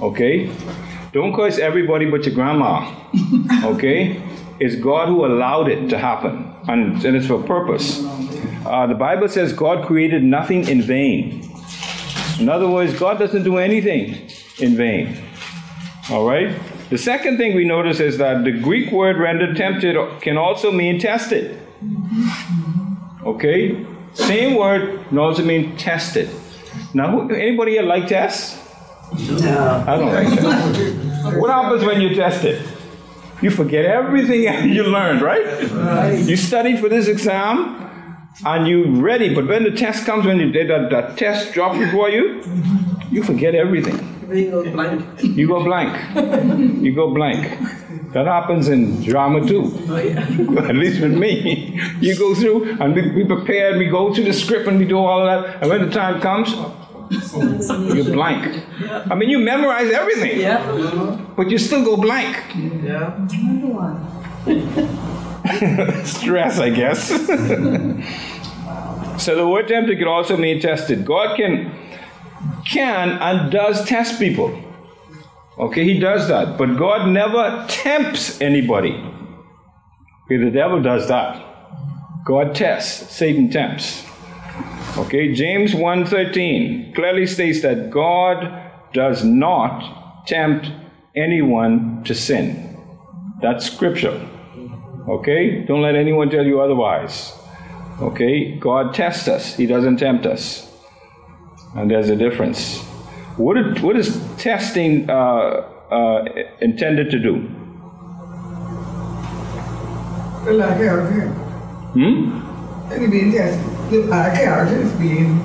Okay? 0.00 0.50
Don't 1.12 1.32
curse 1.34 1.58
everybody 1.58 2.10
but 2.10 2.26
your 2.26 2.34
grandma. 2.34 2.92
Okay? 3.64 4.22
It's 4.58 4.76
God 4.76 5.08
who 5.08 5.24
allowed 5.24 5.68
it 5.68 5.88
to 5.90 5.98
happen. 5.98 6.54
And, 6.68 7.04
and 7.04 7.16
it's 7.16 7.26
for 7.26 7.40
a 7.40 7.42
purpose. 7.44 8.02
Uh, 8.66 8.86
the 8.86 8.94
Bible 8.94 9.28
says 9.28 9.52
God 9.52 9.86
created 9.86 10.22
nothing 10.22 10.68
in 10.68 10.82
vain. 10.82 11.48
In 12.40 12.48
other 12.48 12.68
words, 12.68 12.98
God 12.98 13.18
doesn't 13.18 13.44
do 13.44 13.58
anything 13.58 14.28
in 14.58 14.76
vain. 14.76 15.22
All 16.10 16.26
right? 16.26 16.58
The 16.90 16.98
second 16.98 17.38
thing 17.38 17.54
we 17.54 17.64
notice 17.64 18.00
is 18.00 18.18
that 18.18 18.44
the 18.44 18.52
Greek 18.52 18.90
word 18.90 19.18
rendered 19.18 19.56
tempted 19.56 19.96
can 20.20 20.36
also 20.36 20.70
mean 20.70 20.98
tested. 20.98 21.60
Okay? 23.24 23.86
Same 24.14 24.56
word 24.56 25.04
also 25.16 25.44
mean 25.44 25.76
tested. 25.76 26.30
Now, 26.92 27.28
anybody 27.28 27.72
here 27.72 27.82
like 27.82 28.08
tests? 28.08 28.60
No. 29.12 29.84
I 29.86 29.96
don't 29.96 30.12
like 30.12 30.28
tests. 30.28 31.36
What 31.36 31.50
happens 31.50 31.84
when 31.84 32.00
you 32.00 32.14
test 32.14 32.44
it? 32.44 32.62
You 33.42 33.50
forget 33.50 33.84
everything 33.84 34.42
you 34.72 34.84
learned, 34.84 35.22
right? 35.22 36.16
You 36.18 36.36
studied 36.36 36.78
for 36.80 36.88
this 36.88 37.08
exam 37.08 37.80
and 38.44 38.66
you're 38.68 38.88
ready, 38.88 39.34
but 39.34 39.46
when 39.46 39.64
the 39.64 39.70
test 39.70 40.06
comes, 40.06 40.26
when 40.26 40.38
you 40.38 40.50
did 40.50 40.68
that, 40.70 40.90
that 40.90 41.16
test 41.16 41.52
drop 41.52 41.76
before 41.78 42.10
you, 42.10 42.42
you 43.10 43.22
forget 43.22 43.54
everything. 43.54 44.13
We 44.28 44.46
go 44.50 44.62
blank. 44.70 45.22
You 45.22 45.46
go 45.48 45.64
blank. 45.64 46.82
You 46.82 46.94
go 46.94 47.12
blank. 47.14 47.58
That 48.12 48.26
happens 48.26 48.68
in 48.68 49.02
drama 49.02 49.46
too. 49.46 49.64
At 50.68 50.76
least 50.76 51.00
with 51.00 51.12
me. 51.16 51.80
You 52.00 52.16
go 52.16 52.34
through 52.34 52.76
and 52.80 52.94
we, 52.94 53.10
we 53.10 53.24
prepare 53.24 53.70
and 53.70 53.78
we 53.78 53.86
go 53.86 54.12
through 54.14 54.24
the 54.24 54.32
script 54.32 54.68
and 54.68 54.78
we 54.78 54.84
do 54.84 54.98
all 54.98 55.26
of 55.26 55.44
that. 55.44 55.62
And 55.62 55.70
when 55.70 55.82
the 55.86 55.90
time 55.90 56.20
comes, 56.20 56.52
you're 57.94 58.04
blank. 58.12 58.62
I 59.10 59.14
mean, 59.14 59.30
you 59.30 59.38
memorize 59.38 59.90
everything, 59.92 60.40
Yeah. 60.40 61.18
but 61.36 61.50
you 61.50 61.58
still 61.58 61.84
go 61.84 61.96
blank. 61.96 62.36
Yeah. 62.82 63.14
Stress, 66.04 66.58
I 66.58 66.70
guess. 66.70 67.08
so 69.22 69.36
the 69.36 69.46
word 69.46 69.68
tempted 69.68 69.98
could 69.98 70.08
also 70.08 70.36
mean 70.36 70.60
tested. 70.60 71.04
God 71.04 71.36
can, 71.36 71.70
can 72.66 73.10
and 73.10 73.50
does 73.50 73.84
test 73.86 74.18
people. 74.18 74.60
Okay, 75.58 75.84
he 75.84 75.98
does 75.98 76.28
that. 76.28 76.58
But 76.58 76.76
God 76.76 77.08
never 77.08 77.64
tempts 77.68 78.40
anybody. 78.40 78.94
Okay, 80.24 80.36
the 80.36 80.50
devil 80.50 80.82
does 80.82 81.08
that. 81.08 81.42
God 82.24 82.54
tests, 82.54 83.14
Satan 83.14 83.50
tempts. 83.50 84.04
Okay, 84.96 85.32
James 85.34 85.74
1:13 85.74 86.94
clearly 86.94 87.26
states 87.26 87.62
that 87.62 87.90
God 87.90 88.62
does 88.92 89.24
not 89.24 90.26
tempt 90.26 90.70
anyone 91.14 92.02
to 92.04 92.14
sin. 92.14 92.78
That's 93.42 93.66
scripture. 93.66 94.20
Okay? 95.08 95.64
Don't 95.66 95.82
let 95.82 95.96
anyone 95.96 96.30
tell 96.30 96.44
you 96.44 96.60
otherwise. 96.60 97.36
Okay? 98.00 98.56
God 98.56 98.94
tests 98.94 99.28
us, 99.28 99.56
He 99.56 99.66
doesn't 99.66 99.98
tempt 99.98 100.26
us. 100.26 100.70
And 101.76 101.90
there's 101.90 102.08
a 102.10 102.16
difference. 102.16 102.80
What, 103.36 103.56
is, 103.58 103.82
what 103.82 103.96
is 103.96 104.22
testing 104.38 105.10
uh, 105.10 105.14
uh, 105.90 106.24
intended 106.60 107.10
to 107.10 107.18
do? 107.18 107.50
Well, 110.44 110.62
our 110.62 110.76
character. 110.76 111.28
Hmm? 111.94 112.92
And 112.92 113.10
being 113.10 113.32
tested. 113.32 113.92
Look, 113.92 114.10
Our 114.12 114.30
character 114.30 114.76
is 114.80 114.92
being 114.92 115.40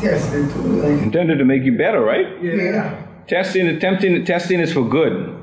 tested 0.00 0.50
too. 0.52 0.62
Like, 0.82 1.02
Intended 1.02 1.38
to 1.38 1.44
make 1.44 1.62
you 1.62 1.76
better, 1.76 2.00
right? 2.00 2.26
yeah. 2.42 3.06
Testing, 3.28 3.78
tempting, 3.78 4.24
testing 4.24 4.60
is 4.60 4.72
for 4.72 4.86
good. 4.88 5.38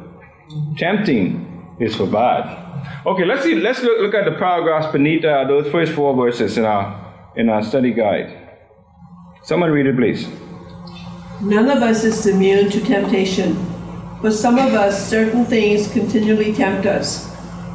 Tempting 0.78 1.76
is 1.80 1.96
for 1.96 2.06
bad. 2.08 2.66
Okay, 3.06 3.24
let's 3.26 3.44
see. 3.44 3.56
Let's 3.56 3.82
look, 3.82 4.00
look 4.02 4.14
at 4.14 4.26
the 4.26 4.38
paragraphs 4.38 4.92
beneath 4.92 5.24
uh, 5.24 5.46
those 5.46 5.72
first 5.72 5.94
four 5.94 6.16
verses 6.16 6.58
in 6.58 6.66
our 6.66 7.32
in 7.36 7.50
our 7.50 7.64
study 7.64 7.94
guide. 7.94 8.39
Someone 9.42 9.72
read 9.72 9.88
it, 9.88 9.96
please. 9.96 10.28
None 11.42 11.70
of 11.70 11.82
us 11.82 12.04
is 12.04 12.28
immune 12.28 12.70
to 12.72 12.82
temptation. 12.82 13.56
For 14.20 14.32
some 14.32 14.60
of 14.60 14.74
us, 14.74 15.10
certain 15.10 15.46
things 15.46 15.92
continually 15.92 16.54
tempt 16.54 16.86
us. 16.86 17.30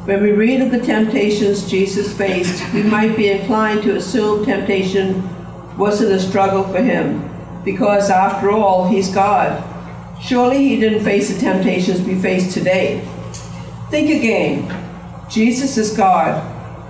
When 0.05 0.21
we 0.21 0.31
read 0.31 0.61
of 0.61 0.69
the 0.69 0.79
temptations 0.79 1.67
Jesus 1.67 2.15
faced, 2.15 2.63
we 2.73 2.83
might 2.83 3.17
be 3.17 3.29
inclined 3.29 3.81
to 3.83 3.95
assume 3.95 4.45
temptation 4.45 5.27
wasn't 5.77 6.11
a 6.11 6.19
struggle 6.19 6.63
for 6.63 6.81
him, 6.81 7.27
because 7.65 8.11
after 8.11 8.51
all, 8.51 8.87
he's 8.87 9.13
God. 9.13 9.63
Surely 10.21 10.59
he 10.69 10.79
didn't 10.79 11.03
face 11.03 11.33
the 11.33 11.39
temptations 11.39 12.01
we 12.01 12.15
face 12.15 12.53
today. 12.53 13.03
Think 13.89 14.11
again. 14.11 14.69
Jesus 15.29 15.75
is 15.77 15.97
God, 15.97 16.39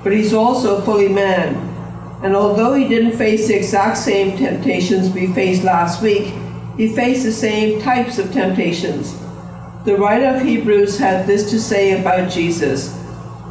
but 0.04 0.12
he's 0.12 0.34
also 0.34 0.82
fully 0.82 1.08
man. 1.08 1.75
And 2.26 2.36
although 2.36 2.74
he 2.74 2.88
didn't 2.88 3.20
face 3.20 3.48
the 3.48 3.56
exact 3.56 4.00
same 4.00 4.36
temptations 4.36 5.12
we 5.12 5.28
faced 5.28 5.64
last 5.64 6.02
week, 6.02 6.34
he 6.76 6.88
faced 6.88 7.24
the 7.24 7.32
same 7.32 7.80
types 7.80 8.18
of 8.18 8.34
temptations. 8.34 9.16
The 9.86 9.96
writer 9.96 10.36
of 10.36 10.42
Hebrews 10.42 10.98
had 10.98 11.28
this 11.28 11.52
to 11.52 11.60
say 11.60 12.02
about 12.02 12.32
Jesus 12.32 13.00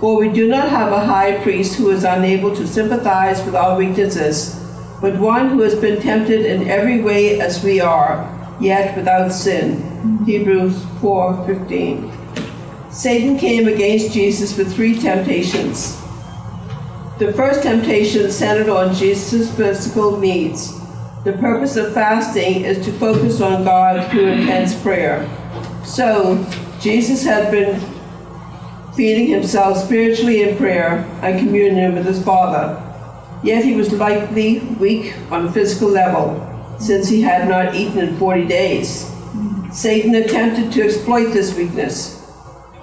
For 0.00 0.18
we 0.18 0.28
do 0.28 0.48
not 0.48 0.70
have 0.70 0.90
a 0.90 1.06
high 1.06 1.40
priest 1.44 1.76
who 1.76 1.90
is 1.90 2.02
unable 2.02 2.52
to 2.56 2.66
sympathize 2.66 3.44
with 3.44 3.54
our 3.54 3.78
weaknesses, 3.78 4.60
but 5.00 5.20
one 5.20 5.50
who 5.50 5.60
has 5.60 5.76
been 5.76 6.02
tempted 6.02 6.44
in 6.44 6.68
every 6.68 7.00
way 7.00 7.40
as 7.40 7.62
we 7.62 7.80
are, 7.80 8.26
yet 8.60 8.96
without 8.96 9.30
sin. 9.30 9.84
Hebrews 10.26 10.82
4:15. 11.00 12.10
Satan 12.90 13.38
came 13.38 13.68
against 13.68 14.10
Jesus 14.10 14.58
with 14.58 14.74
three 14.74 14.98
temptations. 14.98 16.03
The 17.16 17.32
first 17.32 17.62
temptation 17.62 18.28
centered 18.28 18.68
on 18.68 18.92
Jesus' 18.92 19.54
physical 19.56 20.18
needs. 20.18 20.80
The 21.22 21.34
purpose 21.34 21.76
of 21.76 21.94
fasting 21.94 22.64
is 22.64 22.84
to 22.84 22.92
focus 22.92 23.40
on 23.40 23.64
God 23.64 24.10
through 24.10 24.26
intense 24.26 24.74
prayer. 24.82 25.24
So, 25.84 26.44
Jesus 26.80 27.22
had 27.22 27.52
been 27.52 27.80
feeding 28.96 29.28
himself 29.28 29.78
spiritually 29.78 30.42
in 30.42 30.56
prayer 30.56 31.08
and 31.22 31.38
communion 31.38 31.94
with 31.94 32.04
his 32.04 32.20
Father. 32.24 32.82
Yet 33.44 33.64
he 33.64 33.76
was 33.76 33.92
likely 33.92 34.58
weak 34.80 35.14
on 35.30 35.46
a 35.46 35.52
physical 35.52 35.90
level, 35.90 36.42
since 36.80 37.08
he 37.08 37.22
had 37.22 37.48
not 37.48 37.76
eaten 37.76 38.08
in 38.08 38.16
40 38.16 38.44
days. 38.46 39.08
Satan 39.70 40.16
attempted 40.16 40.72
to 40.72 40.82
exploit 40.82 41.26
this 41.26 41.56
weakness. 41.56 42.28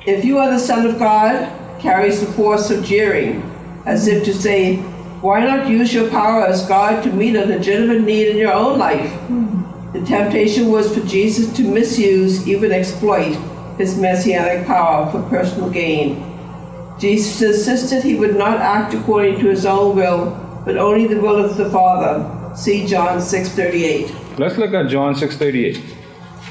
If 0.06 0.24
you 0.24 0.38
are 0.38 0.50
the 0.50 0.58
Son 0.58 0.86
of 0.86 0.98
God, 0.98 1.52
carries 1.82 2.22
the 2.22 2.32
force 2.32 2.72
of 2.72 2.86
jeering, 2.86 3.51
as 3.86 4.08
if 4.08 4.24
to 4.26 4.34
say, 4.34 4.78
why 5.22 5.40
not 5.44 5.68
use 5.68 5.94
your 5.94 6.10
power 6.10 6.44
as 6.46 6.66
God 6.68 7.04
to 7.04 7.12
meet 7.12 7.36
a 7.36 7.46
legitimate 7.46 8.02
need 8.02 8.30
in 8.30 8.38
your 8.38 8.54
own 8.54 8.80
life? 8.80 9.12
The 9.94 10.02
temptation 10.06 10.72
was 10.72 10.94
for 10.94 11.06
Jesus 11.06 11.56
to 11.58 11.64
misuse, 11.64 12.48
even 12.48 12.72
exploit, 12.72 13.38
his 13.78 13.98
messianic 13.98 14.66
power 14.66 15.12
for 15.12 15.22
personal 15.30 15.70
gain. 15.70 16.24
Jesus 17.00 17.42
insisted 17.42 18.04
he 18.04 18.16
would 18.16 18.36
not 18.36 18.60
act 18.60 18.94
according 18.94 19.40
to 19.40 19.50
his 19.50 19.66
own 19.66 19.96
will, 19.96 20.32
but 20.66 20.78
only 20.78 21.08
the 21.08 21.20
will 21.20 21.44
of 21.44 21.58
the 21.58 21.70
Father. 21.70 22.26
See 22.56 22.86
John 22.86 23.20
6:38. 23.20 24.12
Let's 24.38 24.58
look 24.58 24.74
at 24.74 24.88
John 24.88 25.16
6:38. 25.16 25.80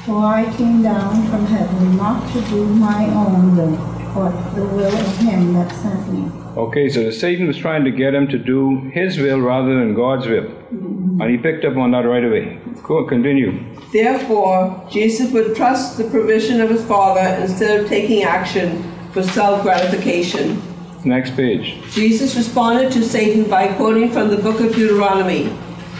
For 0.05 0.17
I 0.25 0.51
came 0.57 0.81
down 0.81 1.27
from 1.27 1.45
heaven 1.45 1.95
not 1.97 2.31
to 2.33 2.41
do 2.49 2.65
my 2.65 3.05
own 3.05 3.55
will, 3.55 3.77
but 4.13 4.55
the 4.55 4.65
will 4.65 4.95
of 4.95 5.17
him 5.17 5.53
that 5.53 5.71
sent 5.71 6.11
me. 6.11 6.40
Okay, 6.57 6.89
so 6.89 7.09
Satan 7.11 7.47
was 7.47 7.57
trying 7.57 7.85
to 7.85 7.91
get 7.91 8.13
him 8.13 8.27
to 8.27 8.37
do 8.37 8.81
his 8.93 9.17
will 9.17 9.39
rather 9.39 9.73
than 9.79 9.93
God's 9.93 10.27
will. 10.27 10.43
Mm-hmm. 10.43 11.21
And 11.21 11.31
he 11.31 11.37
picked 11.37 11.63
up 11.63 11.77
on 11.77 11.91
that 11.91 11.99
right 11.99 12.25
away. 12.25 12.59
Cool, 12.83 13.07
continue. 13.07 13.63
Therefore, 13.93 14.87
Jesus 14.91 15.31
would 15.31 15.55
trust 15.55 15.97
the 15.97 16.09
provision 16.09 16.59
of 16.59 16.69
his 16.69 16.83
Father 16.85 17.21
instead 17.41 17.79
of 17.79 17.87
taking 17.87 18.23
action 18.23 18.83
for 19.13 19.23
self 19.23 19.63
gratification. 19.63 20.61
Next 21.05 21.35
page. 21.35 21.81
Jesus 21.91 22.35
responded 22.35 22.91
to 22.93 23.03
Satan 23.03 23.49
by 23.49 23.73
quoting 23.73 24.11
from 24.11 24.29
the 24.29 24.37
book 24.37 24.59
of 24.59 24.75
Deuteronomy 24.75 25.55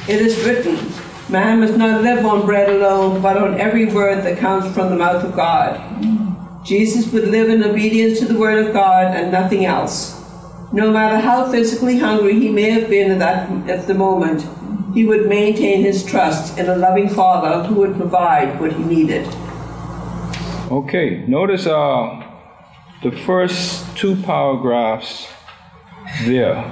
It 0.08 0.22
is 0.22 0.44
written, 0.46 0.78
Man 1.30 1.62
must 1.62 1.78
not 1.78 2.02
live 2.02 2.26
on 2.26 2.46
bread 2.46 2.70
alone, 2.70 3.22
but 3.22 3.38
on 3.38 3.60
every 3.60 3.86
word 3.86 4.24
that 4.26 4.38
comes 4.38 4.74
from 4.76 4.90
the 4.90 4.98
mouth 4.98 5.24
of 5.24 5.34
God. 5.34 5.80
Mm. 6.02 6.66
Jesus 6.66 7.12
would 7.14 7.30
live 7.30 7.50
in 7.50 7.64
obedience 7.64 8.20
to 8.20 8.26
the 8.26 8.38
word 8.38 8.66
of 8.66 8.74
God 8.74 9.16
and 9.16 9.32
nothing 9.32 9.66
else. 9.66 10.21
No 10.74 10.90
matter 10.92 11.20
how 11.20 11.52
physically 11.52 11.98
hungry 11.98 12.40
he 12.40 12.50
may 12.50 12.70
have 12.70 12.90
been 12.90 13.12
at, 13.12 13.20
that, 13.20 13.70
at 13.70 13.88
the 13.88 13.94
moment, 13.94 14.46
he 14.94 15.06
would 15.06 15.28
maintain 15.28 15.82
his 15.82 16.06
trust 16.06 16.58
in 16.58 16.70
a 16.70 16.76
loving 16.76 17.10
Father 17.10 17.68
who 17.68 17.76
would 17.76 17.96
provide 17.98 18.60
what 18.60 18.72
he 18.74 18.84
needed. 18.84 19.28
Okay, 20.72 21.26
notice 21.28 21.68
uh, 21.68 22.24
the 23.04 23.12
first 23.12 23.86
two 23.98 24.16
paragraphs 24.16 25.28
there. 26.24 26.72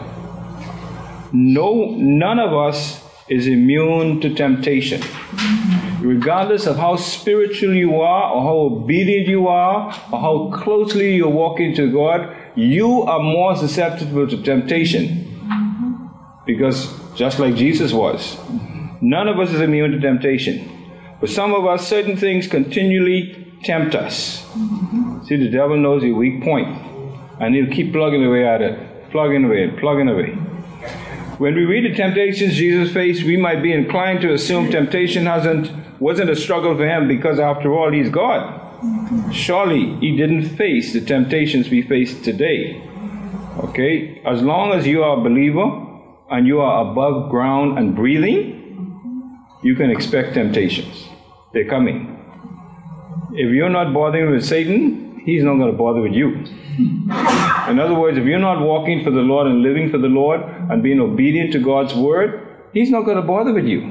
No, 1.33 1.85
none 1.97 2.39
of 2.39 2.53
us 2.53 2.98
is 3.29 3.47
immune 3.47 4.19
to 4.21 4.33
temptation. 4.33 5.01
Regardless 6.01 6.65
of 6.65 6.77
how 6.77 6.95
spiritual 6.95 7.73
you 7.73 8.01
are, 8.01 8.33
or 8.33 8.41
how 8.41 8.55
obedient 8.75 9.27
you 9.27 9.47
are, 9.47 9.87
or 10.11 10.19
how 10.19 10.51
closely 10.63 11.15
you're 11.15 11.29
walking 11.29 11.75
to 11.75 11.91
God, 11.91 12.35
you 12.55 13.03
are 13.03 13.21
more 13.21 13.55
susceptible 13.55 14.27
to 14.27 14.41
temptation. 14.41 15.25
Because 16.45 16.89
just 17.15 17.37
like 17.37 17.55
Jesus 17.55 17.93
was, 17.93 18.37
none 19.01 19.27
of 19.27 19.39
us 19.39 19.51
is 19.51 19.61
immune 19.61 19.91
to 19.91 19.99
temptation. 19.99 20.67
But 21.19 21.29
some 21.29 21.53
of 21.53 21.65
us, 21.65 21.87
certain 21.87 22.17
things 22.17 22.47
continually 22.47 23.53
tempt 23.63 23.93
us. 23.93 24.45
See, 25.27 25.35
the 25.35 25.49
devil 25.49 25.77
knows 25.77 26.01
your 26.01 26.15
weak 26.15 26.41
point, 26.43 26.69
and 27.39 27.53
he'll 27.53 27.71
keep 27.71 27.91
plugging 27.91 28.25
away 28.25 28.47
at 28.47 28.61
it, 28.61 29.11
plugging 29.11 29.43
away, 29.43 29.69
plugging 29.79 30.07
away. 30.07 30.35
When 31.39 31.55
we 31.55 31.63
read 31.63 31.89
the 31.89 31.95
temptations 31.95 32.55
Jesus 32.55 32.91
faced, 32.93 33.23
we 33.23 33.37
might 33.37 33.63
be 33.63 33.71
inclined 33.71 34.19
to 34.21 34.33
assume 34.33 34.69
temptation 34.69 35.25
hasn't 35.25 35.71
wasn't 35.97 36.29
a 36.29 36.35
struggle 36.35 36.75
for 36.75 36.85
him 36.85 37.07
because 37.07 37.39
after 37.39 37.73
all 37.73 37.93
he's 37.93 38.09
God. 38.09 38.43
Surely 39.33 39.95
he 40.01 40.17
didn't 40.17 40.49
face 40.57 40.91
the 40.91 40.99
temptations 40.99 41.69
we 41.69 41.81
face 41.81 42.21
today. 42.21 42.81
Okay? 43.59 44.21
As 44.25 44.41
long 44.41 44.73
as 44.73 44.85
you 44.85 45.01
are 45.01 45.17
a 45.17 45.21
believer 45.21 45.65
and 46.29 46.45
you 46.45 46.59
are 46.59 46.91
above 46.91 47.29
ground 47.29 47.77
and 47.77 47.95
breathing, 47.95 49.39
you 49.63 49.75
can 49.75 49.91
expect 49.91 50.33
temptations. 50.33 51.07
They're 51.53 51.69
coming. 51.69 52.17
If 53.31 53.53
you're 53.53 53.69
not 53.69 53.93
bothering 53.93 54.31
with 54.31 54.45
Satan, 54.45 55.21
he's 55.25 55.45
not 55.45 55.55
going 55.55 55.71
to 55.71 55.77
bother 55.77 56.01
with 56.01 56.13
you. 56.13 56.43
In 57.69 57.79
other 57.79 57.93
words, 57.95 58.17
if 58.17 58.25
you're 58.25 58.39
not 58.39 58.61
walking 58.61 59.03
for 59.03 59.11
the 59.11 59.21
Lord 59.21 59.47
and 59.47 59.61
living 59.61 59.89
for 59.89 59.97
the 59.97 60.07
Lord 60.07 60.41
and 60.41 60.81
being 60.81 60.99
obedient 60.99 61.51
to 61.53 61.59
God's 61.59 61.93
word, 61.93 62.45
He's 62.73 62.89
not 62.89 63.05
going 63.05 63.17
to 63.17 63.23
bother 63.23 63.53
with 63.53 63.65
you. 63.65 63.81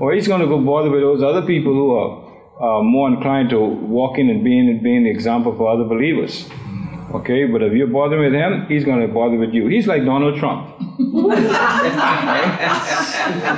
Or 0.00 0.12
He's 0.12 0.28
going 0.28 0.40
to 0.40 0.46
go 0.46 0.60
bother 0.60 0.90
with 0.90 1.00
those 1.00 1.22
other 1.22 1.42
people 1.46 1.72
who 1.72 1.94
are 1.94 2.26
uh, 2.60 2.82
more 2.82 3.08
inclined 3.08 3.50
to 3.50 3.60
walking 3.60 4.30
and 4.30 4.42
being, 4.42 4.68
and 4.68 4.82
being 4.82 5.04
the 5.04 5.10
example 5.10 5.54
for 5.56 5.68
other 5.68 5.84
believers. 5.84 6.48
Okay, 7.14 7.46
but 7.46 7.62
if 7.62 7.72
you're 7.72 7.86
bothering 7.86 8.24
with 8.24 8.32
him, 8.32 8.66
he's 8.66 8.84
going 8.84 9.00
to 9.00 9.06
bother 9.06 9.36
with 9.36 9.54
you. 9.54 9.68
He's 9.68 9.86
like 9.86 10.04
Donald 10.04 10.38
Trump. 10.38 10.74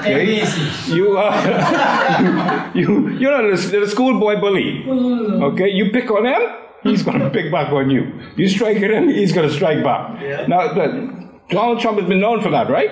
okay, 0.01 0.45
you 0.89 1.17
are 1.17 2.71
you, 2.75 3.09
you're 3.19 3.51
a, 3.51 3.55
a 3.55 3.89
schoolboy 3.89 4.39
bully. 4.39 4.85
Okay, 4.87 5.71
you 5.71 5.91
pick 5.91 6.11
on 6.11 6.27
him, 6.27 6.43
he's 6.83 7.03
going 7.03 7.19
to 7.21 7.31
pick 7.31 7.51
back 7.51 7.73
on 7.73 7.91
you. 7.91 8.13
You 8.37 8.49
strike 8.49 8.79
at 8.79 8.91
him, 8.91 9.09
he's 9.09 9.33
going 9.33 9.49
to 9.49 9.55
strike 9.55 9.83
back. 9.83 10.21
Yeah. 10.21 10.47
Now, 10.47 10.73
the, 10.73 11.29
Donald 11.51 11.81
Trump 11.81 11.99
has 11.99 12.09
been 12.09 12.21
known 12.21 12.43
for 12.43 12.51
that, 12.51 12.69
right? 12.69 12.91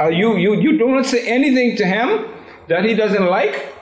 Uh, 0.00 0.08
you, 0.08 0.36
you, 0.36 0.54
you 0.54 0.78
don't 0.78 1.04
say 1.04 1.26
anything 1.26 1.76
to 1.76 1.84
him 1.86 2.26
that 2.68 2.84
he 2.84 2.94
doesn't 2.94 3.26
like 3.26 3.74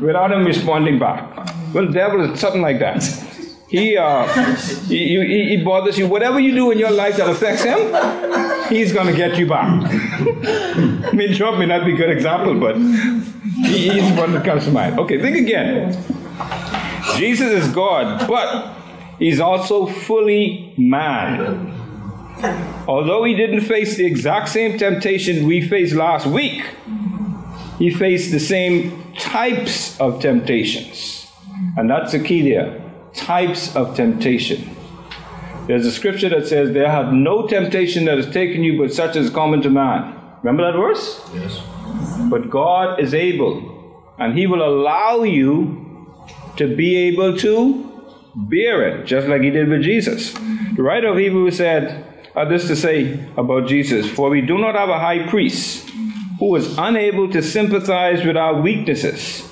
without 0.00 0.32
him 0.32 0.44
responding 0.44 0.98
back. 0.98 1.36
Well, 1.74 1.86
the 1.86 1.92
devil 1.92 2.32
is 2.32 2.40
something 2.40 2.62
like 2.62 2.78
that. 2.78 3.02
He, 3.68 3.96
uh, 3.96 4.26
he, 4.86 5.08
he, 5.08 5.56
he 5.56 5.64
bothers 5.64 5.98
you. 5.98 6.06
Whatever 6.06 6.38
you 6.38 6.54
do 6.54 6.70
in 6.70 6.78
your 6.78 6.92
life 6.92 7.16
that 7.16 7.28
affects 7.28 7.64
him, 7.64 7.78
he's 8.68 8.92
going 8.92 9.08
to 9.08 9.12
get 9.12 9.36
you 9.36 9.46
back. 9.48 9.66
I 9.90 11.10
mean, 11.12 11.34
Trump 11.34 11.58
may 11.58 11.66
not 11.66 11.84
be 11.84 11.92
a 11.92 11.96
good 11.96 12.10
example, 12.10 12.58
but 12.58 12.76
he, 12.76 13.90
he's 13.90 14.12
one 14.16 14.32
that 14.32 14.44
comes 14.44 14.64
to 14.64 14.70
mind. 14.70 14.98
Okay, 15.00 15.20
think 15.20 15.36
again. 15.36 15.92
Jesus 17.14 17.64
is 17.64 17.72
God, 17.72 18.26
but 18.28 18.74
he's 19.18 19.40
also 19.40 19.86
fully 19.86 20.74
man. 20.76 21.72
Although 22.88 23.24
he 23.24 23.34
didn't 23.34 23.62
face 23.62 23.96
the 23.96 24.04
exact 24.04 24.48
same 24.48 24.78
temptation 24.78 25.46
we 25.46 25.66
faced 25.66 25.94
last 25.94 26.26
week, 26.26 26.64
he 27.78 27.90
faced 27.90 28.30
the 28.30 28.40
same 28.40 29.12
types 29.14 29.98
of 30.00 30.20
temptations. 30.20 31.30
And 31.76 31.90
that's 31.90 32.12
the 32.12 32.18
key 32.18 32.50
there 32.50 32.82
types 33.14 33.74
of 33.74 33.96
temptation. 33.96 34.76
There's 35.66 35.86
a 35.86 35.90
scripture 35.90 36.28
that 36.28 36.46
says, 36.46 36.72
There 36.72 36.90
hath 36.90 37.12
no 37.12 37.46
temptation 37.46 38.04
that 38.04 38.18
has 38.18 38.30
taken 38.30 38.62
you 38.62 38.78
but 38.78 38.92
such 38.92 39.16
as 39.16 39.30
common 39.30 39.62
to 39.62 39.70
man. 39.70 40.14
Remember 40.42 40.70
that 40.70 40.78
verse? 40.78 41.28
Yes. 41.34 41.60
But 42.30 42.50
God 42.50 43.00
is 43.00 43.14
able, 43.14 44.04
and 44.18 44.38
He 44.38 44.46
will 44.46 44.62
allow 44.62 45.22
you 45.22 45.85
to 46.56 46.74
be 46.74 46.96
able 47.08 47.36
to 47.38 47.92
bear 48.34 48.86
it, 48.88 49.06
just 49.06 49.28
like 49.28 49.42
He 49.42 49.50
did 49.50 49.68
with 49.68 49.82
Jesus. 49.82 50.32
The 50.32 50.82
writer 50.82 51.08
of 51.08 51.18
Hebrews 51.18 51.56
said, 51.56 52.04
uh, 52.34 52.44
this 52.44 52.66
to 52.68 52.76
say 52.76 53.26
about 53.36 53.66
Jesus, 53.66 54.08
for 54.10 54.28
we 54.28 54.42
do 54.42 54.58
not 54.58 54.74
have 54.74 54.90
a 54.90 54.98
high 54.98 55.26
priest 55.26 55.88
who 56.38 56.54
is 56.54 56.76
unable 56.76 57.30
to 57.32 57.42
sympathize 57.42 58.24
with 58.26 58.36
our 58.36 58.60
weaknesses, 58.60 59.50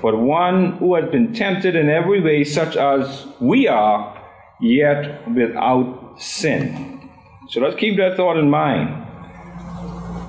but 0.00 0.16
one 0.16 0.76
who 0.78 0.94
has 0.94 1.10
been 1.10 1.34
tempted 1.34 1.74
in 1.74 1.88
every 1.88 2.20
way, 2.20 2.44
such 2.44 2.76
as 2.76 3.26
we 3.40 3.66
are, 3.66 4.16
yet 4.60 5.28
without 5.28 6.14
sin. 6.20 7.10
So 7.48 7.60
let's 7.60 7.74
keep 7.74 7.96
that 7.96 8.16
thought 8.16 8.36
in 8.36 8.48
mind. 8.48 9.06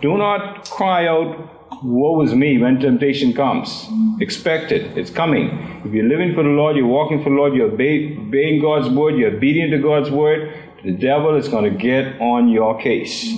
Do 0.01 0.17
not 0.17 0.67
cry 0.71 1.05
out, 1.07 1.60
Woe 1.83 2.21
is 2.21 2.35
me 2.35 2.59
when 2.59 2.79
temptation 2.79 3.33
comes. 3.33 3.87
Expect 4.19 4.71
it, 4.71 4.95
it's 4.95 5.09
coming. 5.09 5.81
If 5.83 5.91
you're 5.91 6.07
living 6.07 6.35
for 6.35 6.43
the 6.43 6.49
Lord, 6.49 6.75
you're 6.75 6.85
walking 6.85 7.23
for 7.23 7.31
the 7.31 7.35
Lord, 7.35 7.55
you're 7.55 7.71
obeying 7.71 8.61
God's 8.61 8.87
word, 8.87 9.17
you're 9.17 9.35
obedient 9.35 9.71
to 9.71 9.79
God's 9.79 10.11
word, 10.11 10.53
the 10.83 10.91
devil 10.91 11.35
is 11.35 11.47
going 11.47 11.63
to 11.63 11.75
get 11.75 12.21
on 12.21 12.49
your 12.49 12.79
case. 12.79 13.33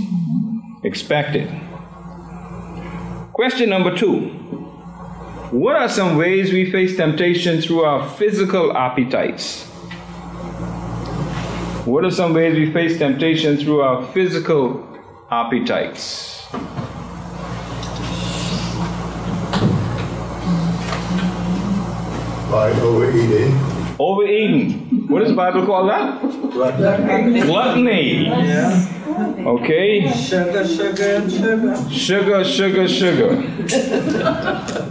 Expect 0.83 1.35
it. 1.35 1.49
Question 3.31 3.69
number 3.69 3.95
two 3.95 4.27
What 5.51 5.77
are 5.77 5.87
some 5.87 6.17
ways 6.17 6.51
we 6.51 6.69
face 6.69 6.97
temptation 6.97 7.61
through 7.61 7.85
our 7.85 8.09
physical 8.09 8.75
appetites? 8.75 9.63
What 11.85 12.03
are 12.03 12.11
some 12.11 12.33
ways 12.33 12.57
we 12.57 12.73
face 12.73 12.97
temptation 12.97 13.55
through 13.55 13.81
our 13.81 14.05
physical 14.11 14.85
appetites? 15.31 16.45
By 22.53 22.69
overeating. 22.81 23.51
Overeating. 23.97 25.07
What 25.07 25.21
does 25.21 25.29
the 25.29 25.35
Bible 25.35 25.65
call 25.65 25.87
that? 25.87 26.21
Gluttony. 27.47 28.29
Okay? 29.43 30.11
Sugar, 30.11 30.63
sugar, 30.67 31.27
sugar. 31.27 31.89
Sugar, 31.89 32.43
sugar, 32.43 32.87
sugar. 32.87 33.37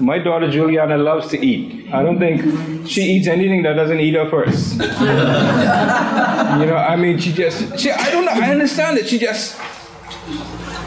My 0.01 0.19
daughter 0.19 0.51
Juliana 0.51 0.99
loves 0.99 1.29
to 1.29 1.39
eat. 1.39 1.87
I 1.95 2.03
don't 2.03 2.19
think 2.19 2.89
she 2.89 3.03
eats 3.03 3.29
anything 3.29 3.63
that 3.63 3.75
doesn't 3.75 4.01
eat 4.01 4.15
her 4.15 4.29
first. 4.29 4.73
you 4.73 6.67
know, 6.67 6.77
I 6.77 6.97
mean, 6.97 7.19
she 7.21 7.33
just, 7.33 7.79
she, 7.79 7.93
I 7.93 8.11
don't 8.11 8.25
know, 8.25 8.33
I 8.33 8.51
understand 8.51 8.99
it. 8.99 9.07
She 9.07 9.21
just, 9.21 9.57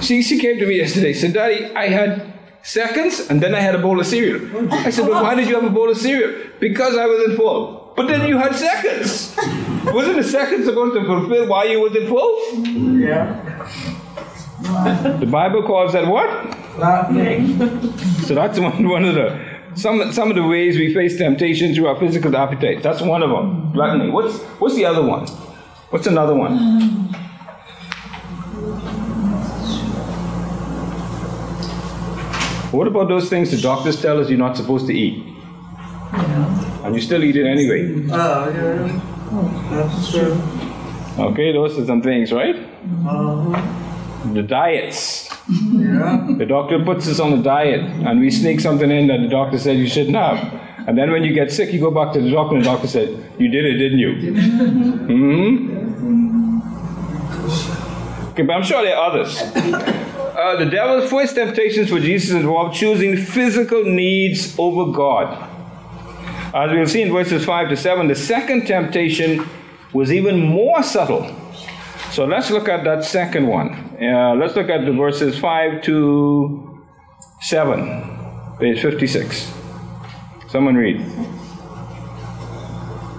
she, 0.02 0.22
she 0.22 0.38
came 0.40 0.60
to 0.60 0.66
me 0.66 0.76
yesterday, 0.76 1.14
said, 1.14 1.32
Daddy, 1.32 1.74
I 1.74 1.88
had 1.88 2.34
seconds 2.64 3.30
and 3.30 3.42
then 3.42 3.56
I 3.56 3.60
had 3.62 3.76
a 3.76 3.80
bowl 3.80 3.98
of 4.00 4.08
cereal. 4.08 4.74
I 4.74 4.90
said, 4.90 5.08
But 5.08 5.24
why 5.24 5.36
did 5.36 5.48
you 5.48 5.56
have 5.56 5.64
a 5.64 5.70
bowl 5.70 5.90
of 5.90 5.98
cereal? 5.98 6.45
Because 6.68 6.98
I 6.98 7.06
was 7.06 7.30
in 7.30 7.38
full. 7.38 7.94
But 7.96 8.08
then 8.08 8.28
you 8.28 8.40
had 8.40 8.56
seconds. 8.56 9.36
Wasn't 9.94 10.16
the 10.16 10.24
seconds 10.24 10.66
supposed 10.66 10.96
to 10.96 11.06
fulfill 11.06 11.48
why 11.48 11.66
you 11.66 11.80
was 11.80 11.96
in 11.96 12.08
full? 12.08 12.34
Yeah. 13.00 13.70
The 15.20 15.28
Bible 15.28 15.62
calls 15.62 15.94
that 15.94 16.08
what? 16.08 16.28
Gluttony. 16.76 17.56
So 18.24 18.34
that's 18.34 18.60
one, 18.60 18.90
one 18.90 19.06
of 19.06 19.14
the 19.14 19.28
some 19.76 20.12
some 20.12 20.32
of 20.32 20.36
the 20.36 20.48
ways 20.48 20.76
we 20.76 20.92
face 20.92 21.20
temptation 21.20 21.76
through 21.76 21.86
our 21.86 22.00
physical 22.00 22.36
appetite. 22.36 22.82
That's 22.82 23.04
one 23.04 23.22
of 23.22 23.30
them. 23.30 23.72
Gluttony. 23.72 24.10
What's 24.10 24.40
what's 24.60 24.74
the 24.74 24.86
other 24.86 25.04
one? 25.04 25.28
What's 25.92 26.08
another 26.08 26.34
one? 26.34 26.58
What 32.72 32.88
about 32.88 33.08
those 33.08 33.30
things 33.30 33.52
the 33.52 33.62
doctors 33.62 34.02
tell 34.02 34.20
us 34.20 34.30
you're 34.30 34.40
not 34.40 34.58
supposed 34.58 34.88
to 34.88 34.94
eat? 34.94 35.35
And 36.86 36.96
you 36.96 37.02
still 37.02 37.24
eat 37.24 37.36
it 37.36 37.46
anyway. 37.46 38.08
Oh, 38.12 38.50
yeah. 38.50 38.88
That's 39.72 40.12
true. 40.12 40.40
Okay, 41.18 41.52
those 41.52 41.78
are 41.80 41.86
some 41.86 42.02
things, 42.02 42.32
right? 42.32 42.56
Uh-huh. 42.56 44.34
The 44.34 44.44
diets. 44.44 45.30
Yeah. 45.50 46.28
The 46.38 46.46
doctor 46.46 46.84
puts 46.84 47.08
us 47.08 47.20
on 47.20 47.34
a 47.34 47.44
diet 47.44 47.82
and 47.82 48.20
we 48.20 48.32
sneak 48.32 48.60
something 48.60 48.90
in 48.90 49.08
that 49.08 49.20
the 49.22 49.28
doctor 49.28 49.58
said 49.60 49.78
you 49.78 49.88
shouldn't 49.88 50.16
have. 50.16 50.62
And 50.88 50.98
then 50.98 51.12
when 51.12 51.24
you 51.24 51.34
get 51.34 51.52
sick, 51.52 51.72
you 51.74 51.80
go 51.80 51.92
back 51.92 52.14
to 52.14 52.22
the 52.22 52.32
doctor 52.32 52.56
and 52.56 52.64
the 52.64 52.70
doctor 52.70 52.88
said, 52.88 53.10
You 53.40 53.48
did 53.50 53.66
it, 53.66 53.78
didn't 53.78 54.00
you? 54.00 54.16
Mm-hmm. 55.06 55.76
Okay, 58.32 58.44
but 58.44 58.54
I'm 58.54 58.64
sure 58.64 58.84
there 58.84 58.98
are 58.98 59.12
others. 59.12 59.40
Uh, 59.40 60.56
the 60.58 60.66
devil's 60.66 61.10
first 61.10 61.36
temptations 61.36 61.90
for 61.90 62.00
Jesus 62.00 62.32
involved 62.32 62.76
choosing 62.76 63.16
physical 63.16 63.84
needs 63.86 64.56
over 64.60 64.92
God. 64.92 65.55
As 66.56 66.72
we'll 66.72 66.88
see 66.88 67.02
in 67.02 67.12
verses 67.12 67.44
5 67.44 67.68
to 67.68 67.76
7, 67.76 68.08
the 68.08 68.16
second 68.16 68.66
temptation 68.66 69.46
was 69.92 70.10
even 70.10 70.40
more 70.40 70.82
subtle. 70.84 71.36
So 72.12 72.24
let's 72.24 72.50
look 72.50 72.70
at 72.70 72.86
that 72.86 73.04
second 73.04 73.48
one. 73.48 73.74
Uh, 74.02 74.36
let's 74.36 74.56
look 74.56 74.70
at 74.70 74.86
the 74.86 74.94
verses 74.94 75.38
5 75.38 75.82
to 75.82 76.82
7, 77.42 78.56
page 78.58 78.82
56. 78.82 79.52
Someone 80.48 80.76
read. 80.76 81.02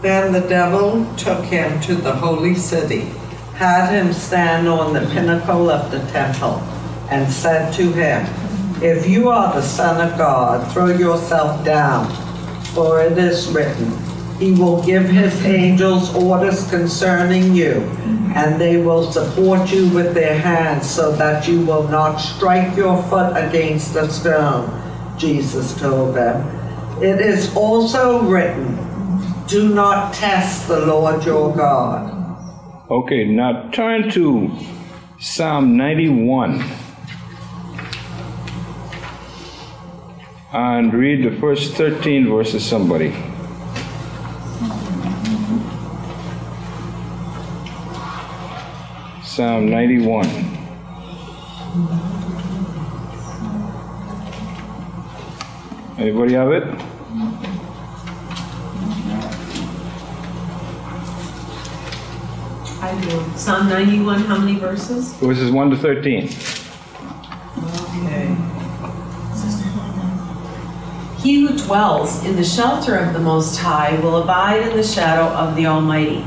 Then 0.00 0.32
the 0.32 0.46
devil 0.48 1.04
took 1.16 1.44
him 1.44 1.78
to 1.82 1.94
the 1.94 2.14
holy 2.14 2.54
city, 2.54 3.00
had 3.52 3.90
him 3.92 4.14
stand 4.14 4.66
on 4.66 4.94
the 4.94 5.06
pinnacle 5.12 5.68
of 5.68 5.90
the 5.90 5.98
temple, 6.10 6.60
and 7.10 7.30
said 7.30 7.70
to 7.74 7.92
him, 7.92 8.24
If 8.82 9.06
you 9.06 9.28
are 9.28 9.52
the 9.52 9.60
Son 9.60 10.00
of 10.10 10.16
God, 10.16 10.72
throw 10.72 10.86
yourself 10.86 11.62
down, 11.66 12.25
for 12.76 13.00
it 13.00 13.16
is 13.16 13.48
written, 13.48 13.90
He 14.38 14.52
will 14.52 14.84
give 14.84 15.08
His 15.08 15.34
angels 15.46 16.14
orders 16.14 16.68
concerning 16.68 17.54
you, 17.54 17.80
and 18.36 18.60
they 18.60 18.76
will 18.76 19.10
support 19.10 19.72
you 19.72 19.88
with 19.88 20.12
their 20.12 20.38
hands 20.38 20.88
so 20.88 21.10
that 21.16 21.48
you 21.48 21.64
will 21.64 21.88
not 21.88 22.18
strike 22.18 22.76
your 22.76 23.02
foot 23.04 23.32
against 23.34 23.96
a 23.96 24.12
stone. 24.12 24.68
Jesus 25.18 25.74
told 25.80 26.14
them. 26.14 26.46
It 27.02 27.18
is 27.18 27.56
also 27.56 28.22
written, 28.22 28.76
Do 29.48 29.74
not 29.74 30.12
test 30.12 30.68
the 30.68 30.84
Lord 30.84 31.24
your 31.24 31.56
God. 31.56 32.12
Okay, 32.90 33.24
now 33.24 33.70
turn 33.70 34.10
to 34.10 34.50
Psalm 35.18 35.78
91 35.78 36.85
and 40.56 40.94
read 40.94 41.22
the 41.22 41.38
first 41.38 41.74
13 41.74 42.30
verses, 42.30 42.64
somebody. 42.64 43.10
Psalm 49.22 49.68
91. 49.68 50.26
Anybody 55.98 56.32
have 56.32 56.52
it? 56.52 56.64
I 62.80 62.98
do. 63.02 63.36
Psalm 63.36 63.68
91, 63.68 64.20
how 64.20 64.38
many 64.38 64.58
verses? 64.58 65.12
Verses 65.14 65.50
1 65.50 65.70
to 65.70 65.76
13. 65.76 66.55
He 71.26 71.40
who 71.40 71.58
dwells 71.58 72.24
in 72.24 72.36
the 72.36 72.44
shelter 72.44 72.94
of 72.94 73.12
the 73.12 73.18
Most 73.18 73.58
High 73.58 73.98
will 73.98 74.22
abide 74.22 74.62
in 74.62 74.76
the 74.76 74.84
shadow 74.84 75.24
of 75.34 75.56
the 75.56 75.66
Almighty. 75.66 76.24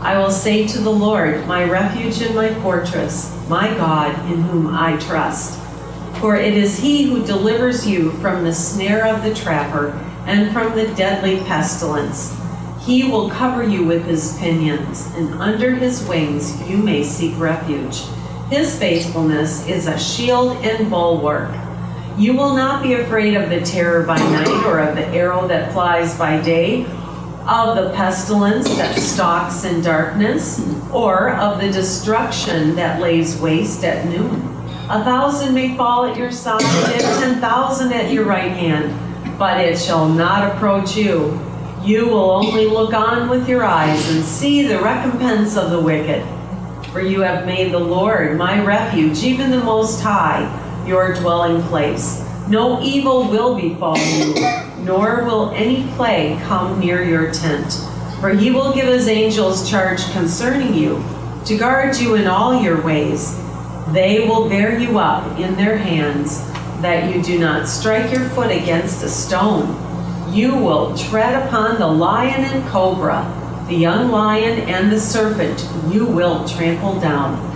I 0.00 0.18
will 0.18 0.32
say 0.32 0.66
to 0.66 0.80
the 0.80 0.90
Lord, 0.90 1.46
my 1.46 1.62
refuge 1.62 2.20
and 2.20 2.34
my 2.34 2.52
fortress, 2.54 3.32
my 3.48 3.68
God, 3.74 4.12
in 4.28 4.42
whom 4.42 4.66
I 4.66 4.96
trust. 4.96 5.56
For 6.18 6.34
it 6.34 6.56
is 6.56 6.80
he 6.80 7.04
who 7.04 7.24
delivers 7.24 7.86
you 7.86 8.10
from 8.14 8.42
the 8.42 8.52
snare 8.52 9.06
of 9.06 9.22
the 9.22 9.36
trapper 9.36 9.90
and 10.26 10.52
from 10.52 10.74
the 10.74 10.92
deadly 10.94 11.36
pestilence. 11.44 12.36
He 12.80 13.04
will 13.04 13.30
cover 13.30 13.62
you 13.62 13.84
with 13.84 14.04
his 14.04 14.36
pinions, 14.38 15.06
and 15.14 15.32
under 15.34 15.76
his 15.76 16.04
wings 16.08 16.60
you 16.68 16.76
may 16.76 17.04
seek 17.04 17.38
refuge. 17.38 18.02
His 18.48 18.76
faithfulness 18.76 19.64
is 19.68 19.86
a 19.86 19.96
shield 19.96 20.56
and 20.64 20.90
bulwark. 20.90 21.54
You 22.18 22.34
will 22.34 22.54
not 22.54 22.82
be 22.82 22.94
afraid 22.94 23.34
of 23.34 23.48
the 23.48 23.60
terror 23.60 24.02
by 24.02 24.18
night, 24.18 24.66
or 24.66 24.78
of 24.80 24.96
the 24.96 25.06
arrow 25.06 25.48
that 25.48 25.72
flies 25.72 26.16
by 26.18 26.40
day, 26.40 26.84
of 27.48 27.76
the 27.76 27.92
pestilence 27.94 28.68
that 28.76 28.98
stalks 28.98 29.64
in 29.64 29.80
darkness, 29.80 30.60
or 30.92 31.30
of 31.30 31.60
the 31.60 31.70
destruction 31.70 32.76
that 32.76 33.00
lays 33.00 33.40
waste 33.40 33.84
at 33.84 34.06
noon. 34.06 34.56
A 34.90 35.02
thousand 35.04 35.54
may 35.54 35.76
fall 35.76 36.04
at 36.04 36.16
your 36.16 36.30
side, 36.30 36.62
and 36.62 37.00
ten 37.00 37.40
thousand 37.40 37.92
at 37.92 38.12
your 38.12 38.24
right 38.24 38.52
hand, 38.52 39.38
but 39.38 39.60
it 39.60 39.78
shall 39.78 40.08
not 40.08 40.54
approach 40.54 40.96
you. 40.96 41.40
You 41.82 42.06
will 42.06 42.30
only 42.30 42.66
look 42.66 42.92
on 42.92 43.30
with 43.30 43.48
your 43.48 43.64
eyes 43.64 44.14
and 44.14 44.22
see 44.22 44.66
the 44.66 44.82
recompense 44.82 45.56
of 45.56 45.70
the 45.70 45.80
wicked. 45.80 46.22
For 46.92 47.00
you 47.00 47.20
have 47.20 47.46
made 47.46 47.72
the 47.72 47.78
Lord 47.78 48.36
my 48.36 48.62
refuge, 48.62 49.22
even 49.22 49.50
the 49.50 49.64
Most 49.64 50.02
High, 50.02 50.59
your 50.86 51.14
dwelling 51.14 51.62
place. 51.64 52.24
No 52.48 52.82
evil 52.82 53.28
will 53.28 53.54
befall 53.54 53.96
you, 53.96 54.34
nor 54.78 55.24
will 55.24 55.50
any 55.50 55.86
plague 55.92 56.40
come 56.42 56.80
near 56.80 57.02
your 57.04 57.32
tent. 57.32 57.72
For 58.20 58.30
he 58.30 58.50
will 58.50 58.74
give 58.74 58.86
his 58.86 59.08
angels 59.08 59.68
charge 59.70 60.04
concerning 60.12 60.74
you, 60.74 61.02
to 61.46 61.56
guard 61.56 61.96
you 61.96 62.16
in 62.16 62.26
all 62.26 62.60
your 62.60 62.82
ways. 62.82 63.36
They 63.92 64.26
will 64.26 64.48
bear 64.48 64.78
you 64.78 64.98
up 64.98 65.38
in 65.38 65.56
their 65.56 65.78
hands, 65.78 66.40
that 66.82 67.14
you 67.14 67.22
do 67.22 67.38
not 67.38 67.68
strike 67.68 68.12
your 68.12 68.28
foot 68.30 68.50
against 68.50 69.02
a 69.02 69.08
stone. 69.08 69.76
You 70.32 70.56
will 70.56 70.96
tread 70.96 71.46
upon 71.46 71.78
the 71.78 71.86
lion 71.86 72.44
and 72.44 72.68
cobra, 72.68 73.24
the 73.68 73.76
young 73.76 74.10
lion 74.10 74.60
and 74.68 74.90
the 74.90 75.00
serpent 75.00 75.66
you 75.92 76.04
will 76.04 76.46
trample 76.48 77.00
down. 77.00 77.49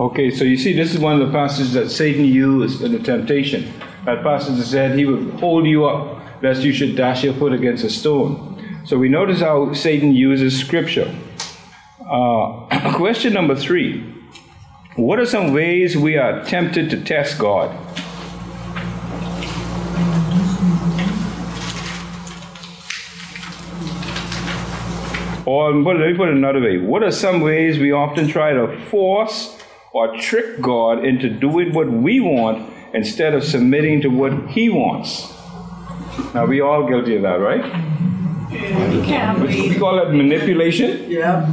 Okay, 0.00 0.30
so 0.30 0.44
you 0.44 0.56
see, 0.56 0.72
this 0.72 0.94
is 0.94 0.98
one 0.98 1.20
of 1.20 1.26
the 1.26 1.30
passages 1.30 1.74
that 1.74 1.90
Satan 1.90 2.24
used 2.24 2.80
in 2.80 2.92
the 2.92 2.98
temptation. 2.98 3.70
That 4.06 4.22
passage 4.22 4.58
said 4.64 4.98
he 4.98 5.04
would 5.04 5.38
hold 5.38 5.66
you 5.66 5.84
up 5.84 6.42
lest 6.42 6.62
you 6.62 6.72
should 6.72 6.96
dash 6.96 7.22
your 7.22 7.34
foot 7.34 7.52
against 7.52 7.84
a 7.84 7.90
stone. 7.90 8.82
So 8.86 8.96
we 8.96 9.10
notice 9.10 9.40
how 9.40 9.74
Satan 9.74 10.14
uses 10.14 10.58
scripture. 10.58 11.14
Uh, 12.00 12.94
question 12.96 13.34
number 13.34 13.54
three 13.54 14.00
What 14.96 15.18
are 15.18 15.26
some 15.26 15.52
ways 15.52 15.98
we 15.98 16.16
are 16.16 16.42
tempted 16.46 16.88
to 16.88 17.04
test 17.04 17.38
God? 17.38 17.68
Or 25.44 25.74
let 25.74 25.96
me 25.98 26.16
put 26.16 26.30
it 26.30 26.36
another 26.36 26.62
way. 26.62 26.78
What 26.78 27.02
are 27.02 27.10
some 27.10 27.42
ways 27.42 27.78
we 27.78 27.92
often 27.92 28.28
try 28.28 28.54
to 28.54 28.80
force 28.86 29.59
or 29.92 30.16
trick 30.16 30.60
God 30.60 31.04
into 31.04 31.28
doing 31.28 31.72
what 31.74 31.90
we 31.90 32.20
want 32.20 32.72
instead 32.94 33.34
of 33.34 33.44
submitting 33.44 34.00
to 34.02 34.08
what 34.08 34.48
He 34.50 34.68
wants? 34.68 35.32
Now, 36.34 36.46
we 36.46 36.60
all 36.60 36.86
guilty 36.86 37.16
of 37.16 37.22
that, 37.22 37.36
right? 37.40 37.64
You 38.52 39.02
can't 39.02 39.40
We 39.40 39.74
call 39.76 40.00
it 40.00 40.12
manipulation. 40.12 41.10
Yeah. 41.10 41.50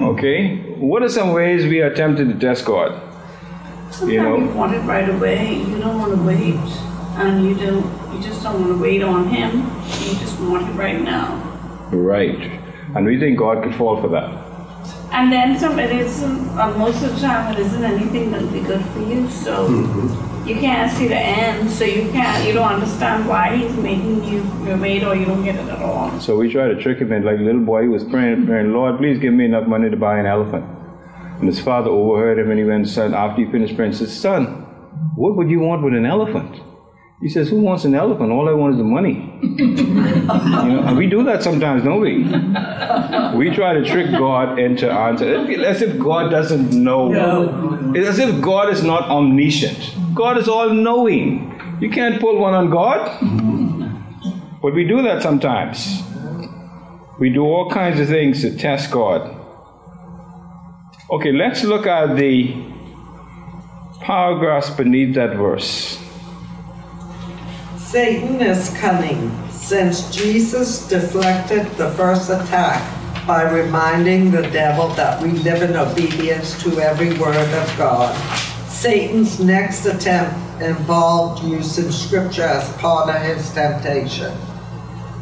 Okay. 0.00 0.58
What 0.76 1.02
are 1.02 1.08
some 1.08 1.32
ways 1.32 1.64
we 1.64 1.80
are 1.80 1.92
tempted 1.94 2.28
to 2.28 2.34
test 2.38 2.64
God? 2.64 3.00
Sometimes 3.90 4.12
You 4.12 4.22
know. 4.22 4.38
you 4.38 4.48
want 4.50 4.74
it 4.74 4.80
right 4.80 5.08
away. 5.08 5.54
You 5.56 5.78
don't 5.78 5.98
want 5.98 6.14
to 6.14 6.22
wait, 6.22 6.54
and 7.18 7.44
you 7.44 7.54
don't. 7.54 8.14
You 8.14 8.22
just 8.22 8.42
don't 8.42 8.60
want 8.60 8.72
to 8.74 8.82
wait 8.82 9.02
on 9.02 9.28
Him. 9.28 9.58
You 10.06 10.18
just 10.18 10.38
want 10.40 10.68
it 10.68 10.72
right 10.74 11.00
now. 11.00 11.36
Right. 11.92 12.60
And 12.94 13.06
we 13.06 13.18
think 13.18 13.38
God 13.38 13.62
could 13.62 13.74
fall 13.74 14.00
for 14.00 14.08
that. 14.08 14.37
And 15.10 15.32
then 15.32 15.58
some. 15.58 15.78
It 15.78 15.90
isn't. 15.90 16.48
Uh, 16.58 16.76
most 16.78 17.02
of 17.02 17.14
the 17.14 17.20
time, 17.20 17.52
it 17.52 17.58
isn't 17.60 17.84
anything 17.84 18.30
that'll 18.30 18.48
be 18.48 18.60
good 18.60 18.84
for 18.86 19.00
you. 19.00 19.28
So 19.30 19.68
you 20.46 20.54
can't 20.54 20.90
see 20.90 21.08
the 21.08 21.16
end. 21.16 21.70
So 21.70 21.84
you 21.84 22.10
can't. 22.10 22.46
You 22.46 22.52
don't 22.52 22.72
understand 22.72 23.28
why 23.28 23.56
He's 23.56 23.74
making 23.76 24.24
you 24.24 24.42
your 24.66 24.76
mate, 24.76 25.02
or 25.04 25.16
you 25.16 25.24
don't 25.24 25.44
get 25.44 25.56
it 25.56 25.68
at 25.68 25.80
all. 25.80 26.20
So 26.20 26.36
we 26.36 26.52
try 26.52 26.68
to 26.68 26.80
trick 26.80 26.98
him 26.98 27.10
and 27.12 27.24
like 27.24 27.38
a 27.38 27.42
little 27.42 27.62
boy 27.62 27.82
he 27.82 27.88
was 27.88 28.04
praying, 28.04 28.46
praying, 28.46 28.72
Lord, 28.72 28.98
please 28.98 29.18
give 29.18 29.32
me 29.32 29.46
enough 29.46 29.66
money 29.66 29.90
to 29.90 29.96
buy 29.96 30.18
an 30.18 30.26
elephant. 30.26 30.64
And 31.38 31.46
his 31.46 31.60
father 31.60 31.90
overheard 31.90 32.38
him 32.38 32.50
and 32.50 32.58
he 32.58 32.64
went 32.64 32.88
said, 32.88 33.14
after 33.14 33.44
he 33.44 33.50
finished 33.50 33.76
praying, 33.76 33.94
said, 33.94 34.08
Son, 34.08 34.44
what 35.14 35.36
would 35.36 35.48
you 35.48 35.60
want 35.60 35.82
with 35.82 35.94
an 35.94 36.04
elephant? 36.04 36.60
He 37.20 37.28
says, 37.28 37.48
Who 37.48 37.60
wants 37.60 37.84
an 37.84 37.94
elephant? 37.96 38.30
All 38.30 38.48
I 38.48 38.52
want 38.52 38.74
is 38.74 38.78
the 38.78 38.84
money. 38.84 39.38
you 39.42 39.74
know, 39.74 40.84
and 40.86 40.96
we 40.96 41.08
do 41.08 41.24
that 41.24 41.42
sometimes, 41.42 41.82
don't 41.82 42.00
we? 42.00 42.22
We 43.36 43.50
try 43.54 43.74
to 43.74 43.84
trick 43.84 44.10
God 44.12 44.58
into 44.58 44.88
answer. 44.90 45.50
It's 45.50 45.64
as 45.64 45.82
if 45.82 45.98
God 45.98 46.30
doesn't 46.30 46.72
know. 46.72 47.10
It's 47.94 48.08
as 48.08 48.18
if 48.20 48.40
God 48.40 48.70
is 48.70 48.84
not 48.84 49.10
omniscient. 49.10 49.94
God 50.14 50.38
is 50.38 50.48
all 50.48 50.70
knowing. 50.72 51.54
You 51.80 51.90
can't 51.90 52.20
pull 52.20 52.38
one 52.38 52.54
on 52.54 52.70
God. 52.70 53.00
But 54.62 54.74
we 54.74 54.84
do 54.84 55.02
that 55.02 55.20
sometimes. 55.22 56.02
We 57.18 57.30
do 57.30 57.42
all 57.42 57.68
kinds 57.68 57.98
of 57.98 58.06
things 58.08 58.42
to 58.42 58.56
test 58.56 58.92
God. 58.92 59.34
Okay, 61.10 61.32
let's 61.32 61.64
look 61.64 61.86
at 61.86 62.16
the 62.16 62.54
paragraphs 64.00 64.70
beneath 64.70 65.14
that 65.16 65.36
verse. 65.36 65.98
Satan 67.90 68.42
is 68.42 68.68
cunning, 68.76 69.32
since 69.50 70.14
Jesus 70.14 70.86
deflected 70.88 71.64
the 71.78 71.90
first 71.92 72.28
attack 72.28 72.82
by 73.26 73.50
reminding 73.50 74.30
the 74.30 74.42
devil 74.42 74.88
that 74.88 75.22
we 75.22 75.30
live 75.30 75.62
in 75.62 75.74
obedience 75.74 76.62
to 76.62 76.80
every 76.80 77.18
word 77.18 77.48
of 77.54 77.78
God. 77.78 78.14
Satan's 78.68 79.40
next 79.40 79.86
attempt 79.86 80.34
involved 80.60 81.42
using 81.44 81.90
scripture 81.90 82.42
as 82.42 82.70
part 82.74 83.08
of 83.08 83.22
his 83.22 83.50
temptation. 83.54 84.36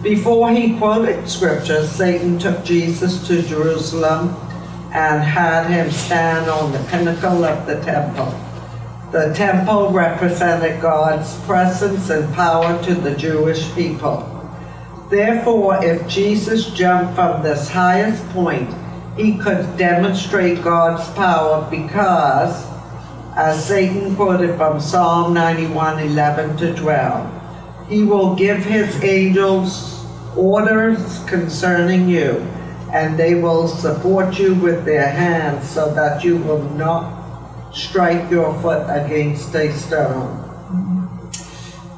Before 0.02 0.50
he 0.50 0.76
quoted 0.76 1.29
scripture, 1.29 1.87
Satan 1.87 2.37
took 2.37 2.64
Jesus 2.64 3.24
to 3.29 3.42
Jerusalem 3.42 4.31
and 4.92 5.22
had 5.22 5.70
him 5.70 5.92
stand 5.92 6.50
on 6.50 6.72
the 6.72 6.83
pinnacle 6.88 7.44
of 7.44 7.64
the 7.64 7.81
temple. 7.85 8.45
The 9.12 9.33
temple 9.35 9.90
represented 9.92 10.83
God's 10.83 11.33
presence 11.42 12.11
and 12.11 12.35
power 12.35 12.83
to 12.83 12.95
the 12.95 13.14
Jewish 13.14 13.73
people. 13.75 14.33
Therefore, 15.09 15.79
if 15.85 16.09
Jesus 16.09 16.71
jumped 16.71 17.14
from 17.14 17.40
this 17.40 17.69
highest 17.69 18.29
point, 18.31 18.69
he 19.16 19.38
could 19.38 19.77
demonstrate 19.77 20.61
God's 20.61 21.09
power 21.14 21.69
because, 21.71 22.66
as 23.37 23.64
Satan 23.64 24.16
quoted 24.16 24.57
from 24.57 24.81
Psalm 24.81 25.33
91 25.33 26.01
11 26.01 26.57
to 26.57 26.75
12, 26.75 27.88
he 27.88 28.03
will 28.03 28.35
give 28.35 28.64
his 28.64 29.01
angels 29.05 30.05
orders 30.37 31.23
concerning 31.29 32.09
you, 32.09 32.45
and 32.92 33.16
they 33.16 33.37
will 33.37 33.69
support 33.69 34.37
you 34.37 34.55
with 34.57 34.85
their 34.85 35.09
hands 35.09 35.71
so 35.71 35.95
that 35.95 36.25
you 36.25 36.38
will 36.38 36.64
not 36.71 37.15
strike 37.77 38.31
your 38.31 38.59
foot 38.62 38.87
against 38.89 39.55
a 39.55 39.71
stone. 39.73 40.43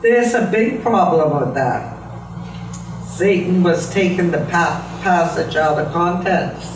There's 0.02 0.34
a 0.34 0.46
big 0.50 0.82
problem 0.82 1.40
with 1.40 1.54
that. 1.54 1.96
Satan 3.06 3.62
was 3.62 3.92
taking 3.92 4.30
the 4.30 4.44
pa- 4.50 5.00
passage 5.02 5.56
out 5.56 5.78
of 5.78 5.92
context. 5.92 6.72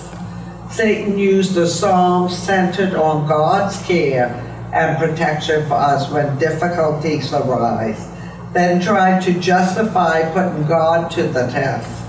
Satan 0.70 1.18
used 1.18 1.54
the 1.54 1.66
psalm 1.66 2.28
centered 2.28 2.94
on 2.94 3.28
God's 3.28 3.80
care 3.86 4.28
and 4.72 4.96
protection 4.98 5.66
for 5.66 5.74
us 5.74 6.10
when 6.10 6.38
difficulties 6.38 7.32
arise, 7.32 8.08
then 8.52 8.80
tried 8.80 9.20
to 9.22 9.38
justify 9.38 10.32
putting 10.32 10.66
God 10.66 11.10
to 11.12 11.24
the 11.24 11.46
test. 11.48 12.01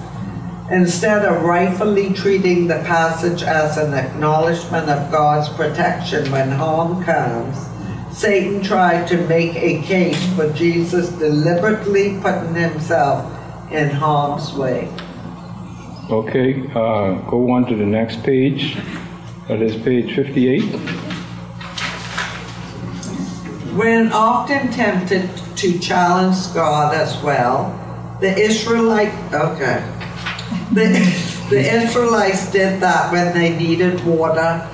Instead 0.72 1.26
of 1.26 1.44
rightfully 1.44 2.14
treating 2.14 2.68
the 2.68 2.80
passage 2.86 3.44
as 3.44 3.78
an 3.78 3.94
acknowledgement 3.94 4.90
of 4.90 5.12
God's 5.12 5.50
protection 5.50 6.32
when 6.32 6.50
harm 6.50 7.04
comes, 7.04 7.68
Satan 8.18 8.64
tried 8.64 9.06
to 9.08 9.18
make 9.28 9.56
a 9.56 9.82
case 9.82 10.34
for 10.36 10.52
Jesus 10.54 11.10
deliberately 11.10 12.18
putting 12.22 12.56
himself 12.56 13.30
in 13.72 13.90
harm's 13.90 14.54
way. 14.54 14.88
Okay, 16.10 16.62
uh, 16.76 17.16
go 17.30 17.52
on 17.52 17.66
to 17.66 17.76
the 17.76 17.86
next 17.86 18.24
page. 18.24 18.78
That 19.50 19.62
is 19.62 19.76
page 19.76 20.16
58. 20.16 20.62
When 23.74 24.14
often 24.14 24.72
tempted 24.72 25.30
to 25.58 25.80
challenge 25.80 26.54
God 26.54 26.94
as 26.94 27.22
well, 27.22 27.80
the 28.22 28.38
Israelite 28.38 29.14
okay. 29.34 29.93
The, 30.74 30.90
the 31.52 31.60
Israelites 31.60 32.52
did 32.52 32.82
that 32.82 33.12
when 33.12 33.32
they 33.32 33.56
needed 33.56 34.04
water 34.04 34.68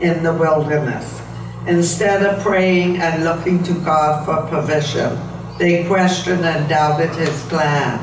in 0.00 0.24
the 0.24 0.34
wilderness. 0.34 1.22
Instead 1.68 2.26
of 2.26 2.42
praying 2.42 2.96
and 2.96 3.22
looking 3.22 3.62
to 3.62 3.72
God 3.84 4.24
for 4.24 4.48
provision, 4.48 5.16
they 5.56 5.84
questioned 5.84 6.44
and 6.44 6.68
doubted 6.68 7.10
his 7.10 7.40
plan. 7.44 8.02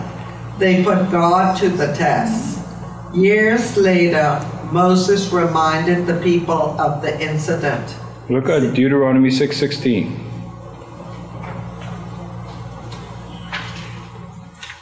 They 0.60 0.82
put 0.82 1.12
God 1.12 1.58
to 1.58 1.68
the 1.68 1.94
test. 1.94 2.66
Years 3.14 3.76
later, 3.76 4.40
Moses 4.72 5.34
reminded 5.34 6.08
the 6.08 6.22
people 6.22 6.80
of 6.80 7.02
the 7.02 7.22
incident. 7.22 7.98
Look 8.30 8.48
at 8.48 8.62
Deuteronomy 8.74 9.30
6:16. 9.30 10.18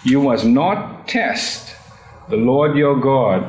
You 0.03 0.21
must 0.21 0.45
not 0.45 1.07
test 1.07 1.68
the 2.29 2.37
Lord 2.37 2.77
your 2.77 2.99
God 2.99 3.43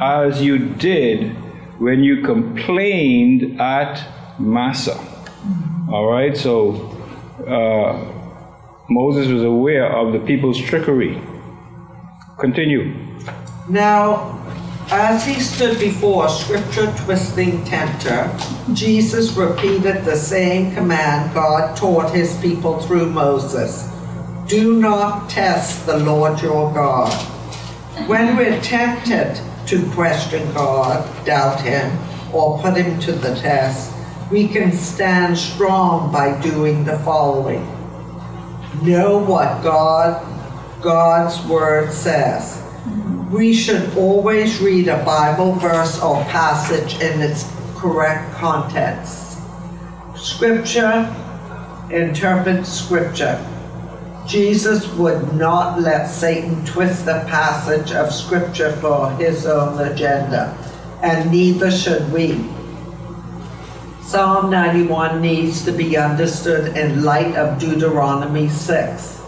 as 0.00 0.40
you 0.42 0.58
did 0.58 1.32
when 1.78 2.02
you 2.02 2.22
complained 2.22 3.60
at 3.60 4.02
Massah. 4.38 4.98
All 5.90 6.10
right, 6.10 6.36
so 6.36 6.74
uh, 7.46 8.04
Moses 8.88 9.28
was 9.28 9.42
aware 9.42 9.90
of 9.90 10.12
the 10.12 10.20
people's 10.20 10.58
trickery. 10.58 11.20
Continue. 12.38 12.94
Now, 13.68 14.34
As 14.90 15.26
he 15.26 15.38
stood 15.38 15.78
before 15.78 16.30
scripture 16.30 16.90
twisting 17.04 17.62
tempter, 17.66 18.34
Jesus 18.72 19.32
repeated 19.36 20.06
the 20.06 20.16
same 20.16 20.74
command 20.74 21.34
God 21.34 21.76
taught 21.76 22.10
his 22.14 22.34
people 22.40 22.80
through 22.80 23.10
Moses 23.10 23.86
Do 24.46 24.80
not 24.80 25.28
test 25.28 25.84
the 25.84 25.98
Lord 25.98 26.40
your 26.40 26.72
God. 26.72 27.12
When 28.06 28.36
we're 28.36 28.60
tempted 28.60 29.40
to 29.66 29.90
question 29.90 30.52
God, 30.54 31.26
doubt 31.26 31.60
him, 31.60 31.98
or 32.32 32.58
put 32.60 32.76
him 32.76 32.98
to 33.00 33.12
the 33.12 33.34
test, 33.34 33.92
we 34.30 34.48
can 34.48 34.72
stand 34.72 35.36
strong 35.36 36.12
by 36.12 36.40
doing 36.40 36.84
the 36.84 36.98
following. 37.00 37.66
Know 38.82 39.18
what 39.18 39.62
God 39.62 40.24
God's 40.80 41.44
word 41.46 41.92
says. 41.92 42.62
We 43.30 43.52
should 43.52 43.96
always 43.96 44.60
read 44.60 44.88
a 44.88 45.04
Bible 45.04 45.52
verse 45.54 46.00
or 46.00 46.22
passage 46.24 46.94
in 47.02 47.20
its 47.20 47.50
correct 47.76 48.32
context. 48.34 49.38
Scripture 50.16 51.14
interprets 51.90 52.72
scripture. 52.72 53.44
Jesus 54.28 54.86
would 54.92 55.32
not 55.32 55.80
let 55.80 56.06
Satan 56.06 56.62
twist 56.66 57.06
the 57.06 57.24
passage 57.28 57.92
of 57.92 58.12
scripture 58.12 58.72
for 58.76 59.10
his 59.12 59.46
own 59.46 59.80
agenda, 59.80 60.54
and 61.02 61.30
neither 61.30 61.70
should 61.70 62.12
we. 62.12 62.44
Psalm 64.02 64.50
91 64.50 65.22
needs 65.22 65.64
to 65.64 65.72
be 65.72 65.96
understood 65.96 66.76
in 66.76 67.04
light 67.04 67.36
of 67.36 67.58
Deuteronomy 67.58 68.50
6. 68.50 69.22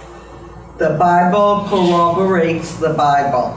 The 0.76 0.96
Bible 0.98 1.64
corroborates 1.68 2.76
the 2.76 2.92
Bible. 2.92 3.56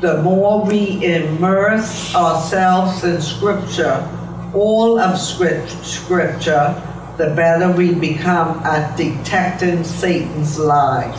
The 0.00 0.22
more 0.22 0.64
we 0.64 1.04
immerse 1.04 2.14
ourselves 2.14 3.02
in 3.02 3.20
Scripture, 3.20 4.08
all 4.54 5.00
of 5.00 5.18
Scripture, 5.18 6.80
the 7.18 7.34
better 7.34 7.72
we 7.72 7.92
become 7.92 8.60
at 8.60 8.96
detecting 8.96 9.82
Satan's 9.82 10.56
lies. 10.56 11.18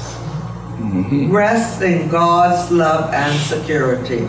Mm-hmm. 0.79 1.29
Rest 1.29 1.81
in 1.81 2.07
God's 2.07 2.71
love 2.71 3.13
and 3.13 3.37
security. 3.41 4.25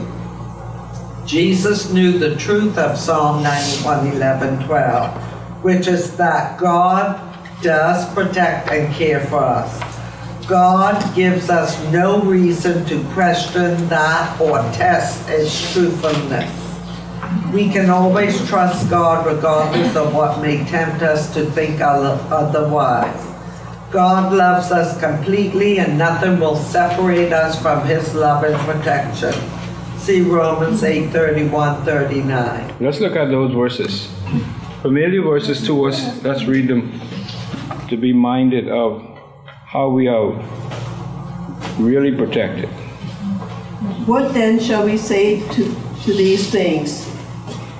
Jesus 1.25 1.93
knew 1.93 2.19
the 2.19 2.35
truth 2.35 2.77
of 2.77 2.99
Psalm 2.99 3.45
91, 3.45 4.09
11, 4.09 4.67
12, 4.67 5.17
which 5.63 5.87
is 5.87 6.17
that 6.17 6.59
God 6.59 7.21
does 7.63 8.13
protect 8.15 8.69
and 8.73 8.93
care 8.93 9.25
for 9.27 9.39
us. 9.39 9.81
God 10.49 11.15
gives 11.15 11.51
us 11.51 11.81
no 11.93 12.21
reason 12.23 12.85
to 12.87 13.01
question 13.13 13.89
that 13.89 14.41
or 14.41 14.59
test 14.73 15.29
its 15.29 15.73
truthfulness. 15.73 16.60
We 17.53 17.69
can 17.69 17.91
always 17.91 18.47
trust 18.49 18.89
God 18.89 19.27
regardless 19.27 19.97
of 19.97 20.15
what 20.15 20.41
may 20.41 20.65
tempt 20.67 21.03
us 21.03 21.35
to 21.35 21.47
think 21.51 21.81
otherwise. 21.81 23.27
God 23.91 24.33
loves 24.33 24.71
us 24.71 25.01
completely 25.01 25.81
and 25.81 25.99
nothing 25.99 26.39
will 26.39 26.55
separate 26.55 27.33
us 27.33 27.61
from 27.61 27.85
his 27.85 28.15
love 28.15 28.45
and 28.45 28.55
protection. 28.61 29.35
See 29.99 30.21
Romans 30.21 30.85
8 30.85 31.11
31 31.11 31.85
39. 31.85 32.77
Let's 32.79 33.01
look 33.01 33.17
at 33.17 33.31
those 33.31 33.53
verses. 33.53 34.09
Familiar 34.83 35.23
verses 35.23 35.67
to 35.67 35.87
us, 35.87 36.23
let's 36.23 36.45
read 36.45 36.69
them 36.69 37.01
to 37.89 37.97
be 37.97 38.13
minded 38.13 38.69
of 38.69 39.03
how 39.67 39.89
we 39.89 40.07
are 40.07 40.31
really 41.81 42.15
protected. 42.15 42.69
What 44.07 44.33
then 44.35 44.61
shall 44.61 44.85
we 44.85 44.97
say 44.97 45.41
to, 45.49 45.75
to 46.05 46.15
these 46.15 46.49
things? 46.49 47.10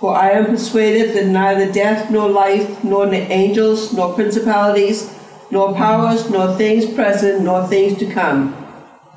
For 0.00 0.16
I 0.16 0.30
am 0.30 0.46
persuaded 0.46 1.14
that 1.14 1.26
neither 1.26 1.70
death, 1.70 2.10
nor 2.10 2.26
life, 2.26 2.82
nor 2.82 3.12
angels, 3.12 3.92
nor 3.92 4.14
principalities, 4.14 5.14
nor 5.50 5.74
powers, 5.74 6.30
nor 6.30 6.56
things 6.56 6.86
present, 6.86 7.44
nor 7.44 7.66
things 7.66 7.98
to 7.98 8.06
come, 8.06 8.56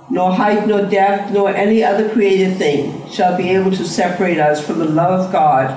nor 0.10 0.34
height, 0.34 0.68
nor 0.68 0.86
depth, 0.86 1.32
nor 1.32 1.50
any 1.50 1.86
other 1.86 2.10
created 2.10 2.58
thing 2.58 3.10
shall 3.10 3.38
be 3.38 3.50
able 3.52 3.72
to 3.72 3.86
separate 3.86 4.40
us 4.40 4.66
from 4.66 4.80
the 4.80 4.86
love 4.86 5.22
of 5.22 5.32
God, 5.32 5.72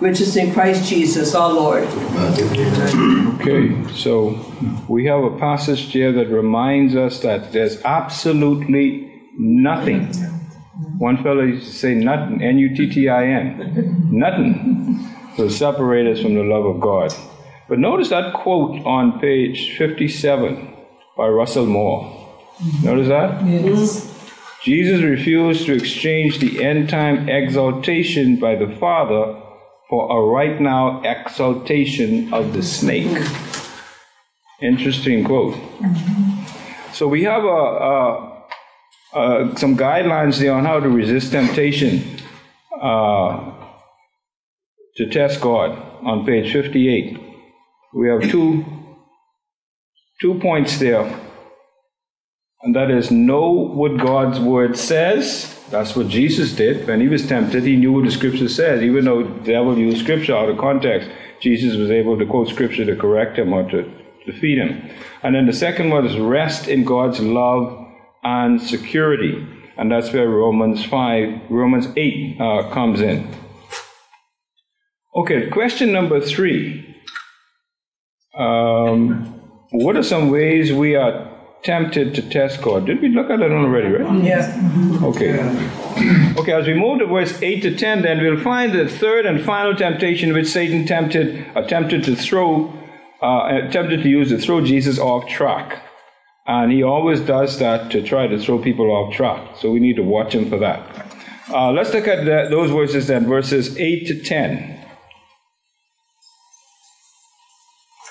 which 0.00 0.20
is 0.20 0.36
in 0.36 0.52
Christ 0.52 0.88
Jesus 0.88 1.34
our 1.34 1.52
Lord. 1.52 1.82
Okay, 3.40 3.92
so 3.94 4.38
we 4.86 5.06
have 5.06 5.24
a 5.24 5.36
passage 5.38 5.90
here 5.90 6.12
that 6.12 6.28
reminds 6.28 6.94
us 6.94 7.18
that 7.22 7.50
there's 7.50 7.82
absolutely 7.82 9.10
nothing. 9.36 10.08
Mm-hmm. 10.78 10.98
One 10.98 11.22
fellow 11.22 11.42
used 11.42 11.66
to 11.66 11.72
say 11.72 11.94
nothing, 11.94 12.42
N 12.42 12.58
U 12.58 12.74
T 12.74 12.88
T 12.88 13.08
I 13.08 13.26
N, 13.26 14.08
nothing 14.10 15.06
will 15.38 15.50
separate 15.50 16.06
us 16.06 16.22
from 16.22 16.34
the 16.34 16.42
love 16.42 16.64
of 16.64 16.80
God. 16.80 17.14
But 17.68 17.78
notice 17.78 18.10
that 18.10 18.34
quote 18.34 18.84
on 18.84 19.20
page 19.20 19.76
57 19.76 20.76
by 21.16 21.28
Russell 21.28 21.66
Moore. 21.66 22.02
Mm-hmm. 22.58 22.86
Notice 22.86 23.08
that? 23.08 23.46
Yes. 23.46 24.06
Mm-hmm. 24.06 24.12
Jesus 24.62 25.02
refused 25.02 25.66
to 25.66 25.74
exchange 25.74 26.38
the 26.38 26.64
end 26.64 26.88
time 26.88 27.28
exaltation 27.28 28.36
by 28.38 28.54
the 28.54 28.68
Father 28.78 29.40
for 29.90 30.08
a 30.10 30.32
right 30.32 30.60
now 30.60 31.02
exaltation 31.02 32.32
of 32.32 32.52
the 32.52 32.62
snake. 32.62 33.14
Interesting 34.60 35.24
quote. 35.24 35.58
So 36.92 37.08
we 37.08 37.24
have 37.24 37.42
a, 37.42 37.48
a, 37.48 38.31
a, 39.14 39.52
some 39.56 39.76
guidelines 39.76 40.38
there 40.38 40.52
on 40.52 40.64
how 40.64 40.80
to 40.80 40.88
resist 40.88 41.32
temptation 41.32 42.18
uh, 42.80 43.52
to 44.96 45.08
test 45.10 45.40
God 45.40 45.70
on 46.02 46.24
page 46.26 46.52
58. 46.52 47.18
We 47.94 48.08
have 48.08 48.30
two, 48.30 48.64
two 50.20 50.38
points 50.40 50.78
there. 50.78 51.20
And 52.62 52.76
that 52.76 52.90
is 52.90 53.10
know 53.10 53.50
what 53.50 53.98
God's 53.98 54.38
word 54.38 54.78
says. 54.78 55.58
That's 55.70 55.96
what 55.96 56.08
Jesus 56.08 56.52
did. 56.52 56.86
When 56.86 57.00
he 57.00 57.08
was 57.08 57.26
tempted, 57.26 57.64
he 57.64 57.76
knew 57.76 57.92
what 57.92 58.04
the 58.04 58.10
scripture 58.10 58.48
says. 58.48 58.82
Even 58.82 59.04
though 59.04 59.24
the 59.24 59.40
devil 59.40 59.76
used 59.76 60.02
scripture 60.02 60.36
out 60.36 60.48
of 60.48 60.58
context, 60.58 61.10
Jesus 61.40 61.76
was 61.76 61.90
able 61.90 62.16
to 62.18 62.24
quote 62.24 62.48
scripture 62.48 62.84
to 62.84 62.94
correct 62.94 63.38
him 63.38 63.52
or 63.52 63.68
to 63.70 63.90
defeat 64.24 64.58
him. 64.58 64.90
And 65.22 65.34
then 65.34 65.46
the 65.46 65.52
second 65.52 65.90
one 65.90 66.06
is 66.06 66.16
rest 66.18 66.68
in 66.68 66.84
God's 66.84 67.18
love 67.20 67.81
and 68.22 68.60
security. 68.60 69.46
And 69.76 69.90
that's 69.90 70.12
where 70.12 70.28
Romans 70.28 70.84
5, 70.84 71.50
Romans 71.50 71.88
8 71.96 72.40
uh, 72.40 72.70
comes 72.70 73.00
in. 73.00 73.34
Okay, 75.14 75.50
question 75.50 75.92
number 75.92 76.20
three. 76.20 76.88
Um, 78.38 79.24
what 79.70 79.96
are 79.96 80.02
some 80.02 80.30
ways 80.30 80.72
we 80.72 80.94
are 80.94 81.28
tempted 81.62 82.14
to 82.14 82.22
test 82.22 82.62
God? 82.62 82.86
Did 82.86 83.02
we 83.02 83.08
look 83.08 83.28
at 83.28 83.38
that 83.40 83.50
already, 83.50 83.88
right? 83.88 84.24
Yeah. 84.24 85.00
Okay. 85.02 85.68
Okay, 86.32 86.52
as 86.52 86.66
we 86.66 86.72
move 86.72 87.00
to 87.00 87.06
verse 87.06 87.40
8 87.42 87.60
to 87.60 87.76
10, 87.76 88.02
then 88.02 88.22
we'll 88.22 88.40
find 88.40 88.72
the 88.72 88.88
third 88.88 89.26
and 89.26 89.44
final 89.44 89.76
temptation 89.76 90.32
which 90.32 90.48
Satan 90.48 90.86
tempted, 90.86 91.46
attempted 91.54 92.02
to 92.04 92.16
throw, 92.16 92.72
uh, 93.22 93.60
attempted 93.68 94.02
to 94.02 94.08
use 94.08 94.30
to 94.30 94.38
throw 94.38 94.64
Jesus 94.64 94.98
off 94.98 95.28
track. 95.28 95.82
And 96.46 96.72
he 96.72 96.82
always 96.82 97.20
does 97.20 97.58
that 97.58 97.92
to 97.92 98.02
try 98.02 98.26
to 98.26 98.38
throw 98.38 98.58
people 98.58 98.90
off 98.90 99.14
track. 99.14 99.56
So 99.58 99.70
we 99.70 99.78
need 99.78 99.96
to 99.96 100.02
watch 100.02 100.34
him 100.34 100.50
for 100.50 100.58
that. 100.58 101.06
Uh, 101.48 101.70
let's 101.70 101.92
look 101.92 102.08
at 102.08 102.24
that, 102.24 102.50
those 102.50 102.70
verses 102.70 103.06
then, 103.06 103.26
verses 103.26 103.76
8 103.76 104.06
to 104.08 104.22
10. 104.22 104.80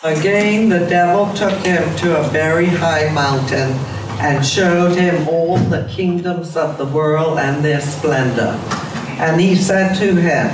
Again, 0.04 0.70
the 0.70 0.80
devil 0.80 1.32
took 1.36 1.54
him 1.66 1.96
to 1.98 2.20
a 2.20 2.24
very 2.30 2.66
high 2.66 3.12
mountain 3.14 3.72
and 4.20 4.46
showed 4.46 4.96
him 4.96 5.28
all 5.28 5.58
the 5.58 5.88
kingdoms 5.94 6.56
of 6.56 6.78
the 6.78 6.86
world 6.86 7.38
and 7.38 7.64
their 7.64 7.82
splendor. 7.82 8.60
And 9.20 9.40
he 9.42 9.56
said 9.56 9.96
to 9.96 10.16
him, 10.16 10.48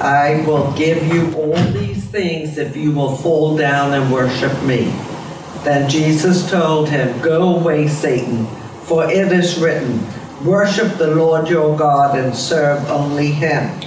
I 0.00 0.44
will 0.46 0.72
give 0.76 1.06
you 1.06 1.32
all 1.34 1.56
these 1.72 2.04
things 2.04 2.58
if 2.58 2.76
you 2.76 2.92
will 2.92 3.16
fall 3.16 3.56
down 3.56 3.92
and 3.92 4.12
worship 4.12 4.62
me. 4.62 4.92
Then 5.66 5.90
Jesus 5.90 6.48
told 6.48 6.88
him, 6.90 7.20
Go 7.20 7.56
away, 7.56 7.88
Satan, 7.88 8.46
for 8.84 9.10
it 9.10 9.32
is 9.32 9.58
written, 9.58 10.00
Worship 10.44 10.96
the 10.96 11.08
Lord 11.08 11.48
your 11.48 11.76
God 11.76 12.16
and 12.16 12.32
serve 12.32 12.88
only 12.88 13.32
him. 13.32 13.80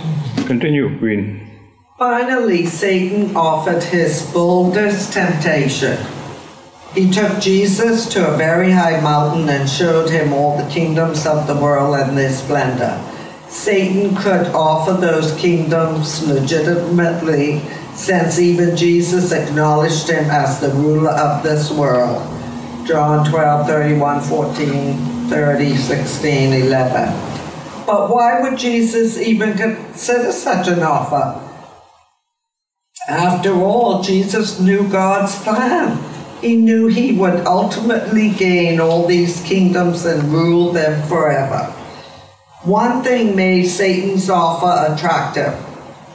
Continue, 0.45 0.89
reading. 0.97 1.49
Finally, 1.97 2.65
Satan 2.65 3.33
offered 3.33 3.81
his 3.81 4.29
boldest 4.33 5.13
temptation. 5.13 5.97
He 6.93 7.09
took 7.09 7.39
Jesus 7.39 8.11
to 8.11 8.27
a 8.27 8.35
very 8.35 8.71
high 8.71 8.99
mountain 8.99 9.47
and 9.47 9.69
showed 9.69 10.09
him 10.09 10.33
all 10.33 10.57
the 10.57 10.69
kingdoms 10.69 11.25
of 11.25 11.47
the 11.47 11.55
world 11.55 11.95
and 11.95 12.17
their 12.17 12.33
splendor. 12.33 13.01
Satan 13.47 14.17
could 14.17 14.47
offer 14.47 14.91
those 14.91 15.33
kingdoms 15.39 16.27
legitimately 16.27 17.61
since 17.99 18.39
even 18.39 18.77
Jesus 18.77 19.33
acknowledged 19.33 20.09
him 20.09 20.29
as 20.31 20.61
the 20.61 20.69
ruler 20.69 21.11
of 21.11 21.43
this 21.43 21.69
world. 21.69 22.23
John 22.87 23.29
12, 23.29 23.67
31, 23.67 24.21
14, 24.21 24.97
30, 25.27 25.75
16, 25.75 26.53
11. 26.53 27.85
But 27.85 28.09
why 28.09 28.39
would 28.39 28.57
Jesus 28.57 29.17
even 29.17 29.57
consider 29.57 30.31
such 30.31 30.69
an 30.69 30.81
offer? 30.81 31.45
After 33.09 33.53
all, 33.53 34.01
Jesus 34.01 34.61
knew 34.61 34.87
God's 34.87 35.35
plan. 35.43 36.01
He 36.39 36.55
knew 36.55 36.87
he 36.87 37.11
would 37.17 37.45
ultimately 37.45 38.29
gain 38.29 38.79
all 38.79 39.07
these 39.07 39.43
kingdoms 39.43 40.05
and 40.05 40.31
rule 40.31 40.71
them 40.71 41.05
forever. 41.09 41.65
One 42.63 43.03
thing 43.03 43.35
made 43.35 43.65
Satan's 43.65 44.29
offer 44.29 44.93
attractive. 44.93 45.68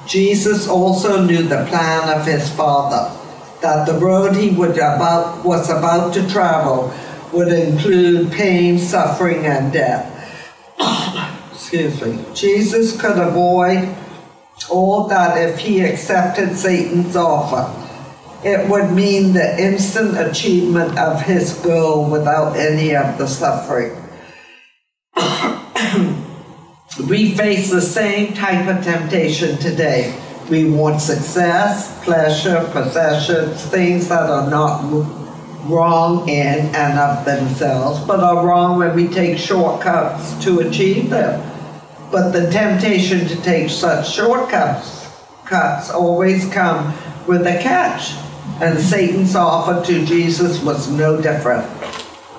Jesus 0.06 0.68
also 0.68 1.24
knew 1.24 1.42
the 1.42 1.64
plan 1.66 2.18
of 2.18 2.26
his 2.26 2.50
Father, 2.52 3.14
that 3.60 3.86
the 3.86 3.94
road 3.94 4.36
he 4.36 4.50
about, 4.50 5.44
was 5.44 5.70
about 5.70 6.12
to 6.14 6.28
travel 6.28 6.92
would 7.32 7.48
include 7.48 8.30
pain, 8.30 8.78
suffering, 8.78 9.46
and 9.46 9.72
death. 9.72 10.10
Excuse 11.52 12.00
me. 12.02 12.24
Jesus 12.34 13.00
could 13.00 13.18
avoid 13.18 13.96
all 14.70 15.08
that 15.08 15.36
if 15.36 15.58
he 15.58 15.80
accepted 15.80 16.56
Satan's 16.56 17.16
offer. 17.16 17.72
It 18.46 18.68
would 18.68 18.92
mean 18.92 19.32
the 19.32 19.58
instant 19.58 20.18
achievement 20.18 20.98
of 20.98 21.22
his 21.22 21.54
goal 21.54 22.10
without 22.10 22.56
any 22.56 22.94
of 22.94 23.16
the 23.16 23.26
suffering. 23.26 23.96
we 27.00 27.34
face 27.34 27.70
the 27.70 27.82
same 27.82 28.34
type 28.34 28.68
of 28.68 28.84
temptation 28.84 29.58
today. 29.58 30.16
We 30.48 30.70
want 30.70 31.00
success, 31.00 32.04
pleasure, 32.04 32.68
possessions, 32.70 33.64
things 33.66 34.08
that 34.08 34.30
are 34.30 34.48
not 34.48 34.82
wrong 35.64 36.28
in 36.28 36.74
and 36.74 36.98
of 36.98 37.24
themselves, 37.24 37.98
but 38.06 38.20
are 38.20 38.46
wrong 38.46 38.78
when 38.78 38.94
we 38.94 39.08
take 39.08 39.38
shortcuts 39.38 40.44
to 40.44 40.60
achieve 40.60 41.10
them. 41.10 41.50
But 42.12 42.30
the 42.30 42.48
temptation 42.50 43.26
to 43.26 43.42
take 43.42 43.70
such 43.70 44.12
shortcuts 44.14 45.10
cuts 45.46 45.90
always 45.90 46.48
come 46.52 46.94
with 47.26 47.46
a 47.46 47.58
catch. 47.60 48.12
And 48.60 48.78
Satan's 48.78 49.34
offer 49.34 49.84
to 49.84 50.06
Jesus 50.06 50.62
was 50.62 50.88
no 50.88 51.20
different. 51.20 51.66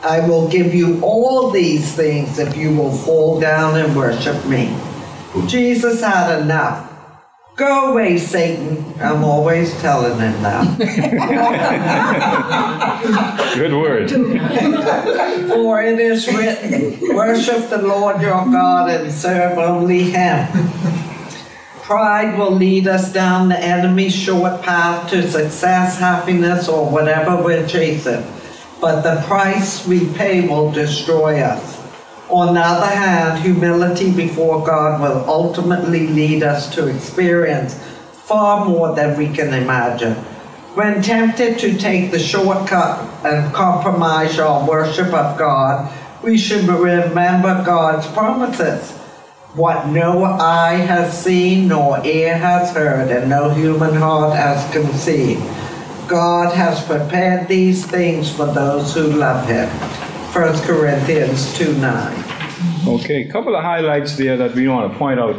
I 0.06 0.20
will 0.20 0.48
give 0.48 0.76
you 0.76 1.02
all 1.02 1.50
these 1.50 1.96
things 1.96 2.38
if 2.38 2.56
you 2.56 2.76
will 2.76 2.92
fall 2.92 3.40
down 3.40 3.76
and 3.76 3.96
worship 3.96 4.46
me. 4.46 4.78
Jesus 5.48 6.02
had 6.02 6.42
enough. 6.42 6.92
Go 7.56 7.92
away, 7.92 8.20
Satan. 8.20 8.86
I'm 9.00 9.24
always 9.24 9.74
telling 9.82 10.20
him 10.20 10.44
that. 10.44 10.78
Good 13.56 13.74
word. 13.74 14.12
For 15.50 15.82
it 15.82 16.00
is 16.00 16.28
written, 16.28 17.16
Worship 17.16 17.70
the 17.70 17.80
Lord 17.80 18.22
your 18.22 18.46
God 18.46 18.92
and 18.92 19.12
serve 19.12 19.58
only 19.58 20.12
him. 20.12 20.48
Pride 21.82 22.38
will 22.38 22.52
lead 22.52 22.88
us 22.88 23.12
down 23.12 23.50
the 23.50 23.60
enemy's 23.60 24.16
short 24.16 24.62
path 24.62 25.10
to 25.10 25.28
success, 25.28 25.98
happiness, 25.98 26.70
or 26.70 26.88
whatever 26.88 27.42
we're 27.42 27.66
chasing. 27.68 28.24
But 28.82 29.02
the 29.02 29.22
price 29.26 29.88
we 29.88 30.08
pay 30.14 30.48
will 30.48 30.72
destroy 30.72 31.42
us. 31.42 31.82
On 32.30 32.56
the 32.56 32.62
other 32.62 32.88
hand, 32.88 33.40
humility 33.40 34.12
before 34.12 34.66
God 34.66 35.00
will 35.00 35.30
ultimately 35.30 36.08
lead 36.08 36.44
us 36.44 36.74
to 36.76 36.88
experience 36.88 37.76
far 38.12 38.66
more 38.66 38.96
than 38.96 39.18
we 39.18 39.28
can 39.28 39.54
imagine. 39.54 40.16
When 40.74 41.02
tempted 41.02 41.60
to 41.60 41.78
take 41.78 42.12
the 42.12 42.20
shortcut 42.20 43.00
and 43.24 43.54
compromise 43.54 44.40
our 44.40 44.68
worship 44.68 45.14
of 45.14 45.38
God, 45.38 45.90
we 46.24 46.38
should 46.38 46.68
remember 46.68 47.64
God's 47.64 48.08
promises. 48.08 48.92
What 49.54 49.88
no 49.88 50.26
eye 50.26 50.76
has 50.76 51.18
seen, 51.24 51.70
nor 51.70 52.04
ear 52.06 52.38
has 52.38 52.72
heard, 52.74 53.10
and 53.10 53.30
no 53.30 53.52
human 53.52 53.94
heart 53.94 54.36
has 54.36 54.70
conceived. 54.74 55.42
God 56.08 56.54
has 56.54 56.84
prepared 56.86 57.48
these 57.48 57.86
things 57.86 58.32
for 58.32 58.46
those 58.46 58.94
who 58.94 59.08
love 59.14 59.48
Him. 59.48 59.68
1 59.70 60.62
Corinthians 60.62 61.58
2 61.58 61.78
9. 61.78 62.24
Okay, 62.88 63.28
a 63.28 63.32
couple 63.32 63.56
of 63.56 63.64
highlights 63.64 64.16
there 64.16 64.38
that 64.38 64.54
we 64.54 64.68
want 64.68 64.92
to 64.92 64.98
point 65.00 65.20
out. 65.20 65.36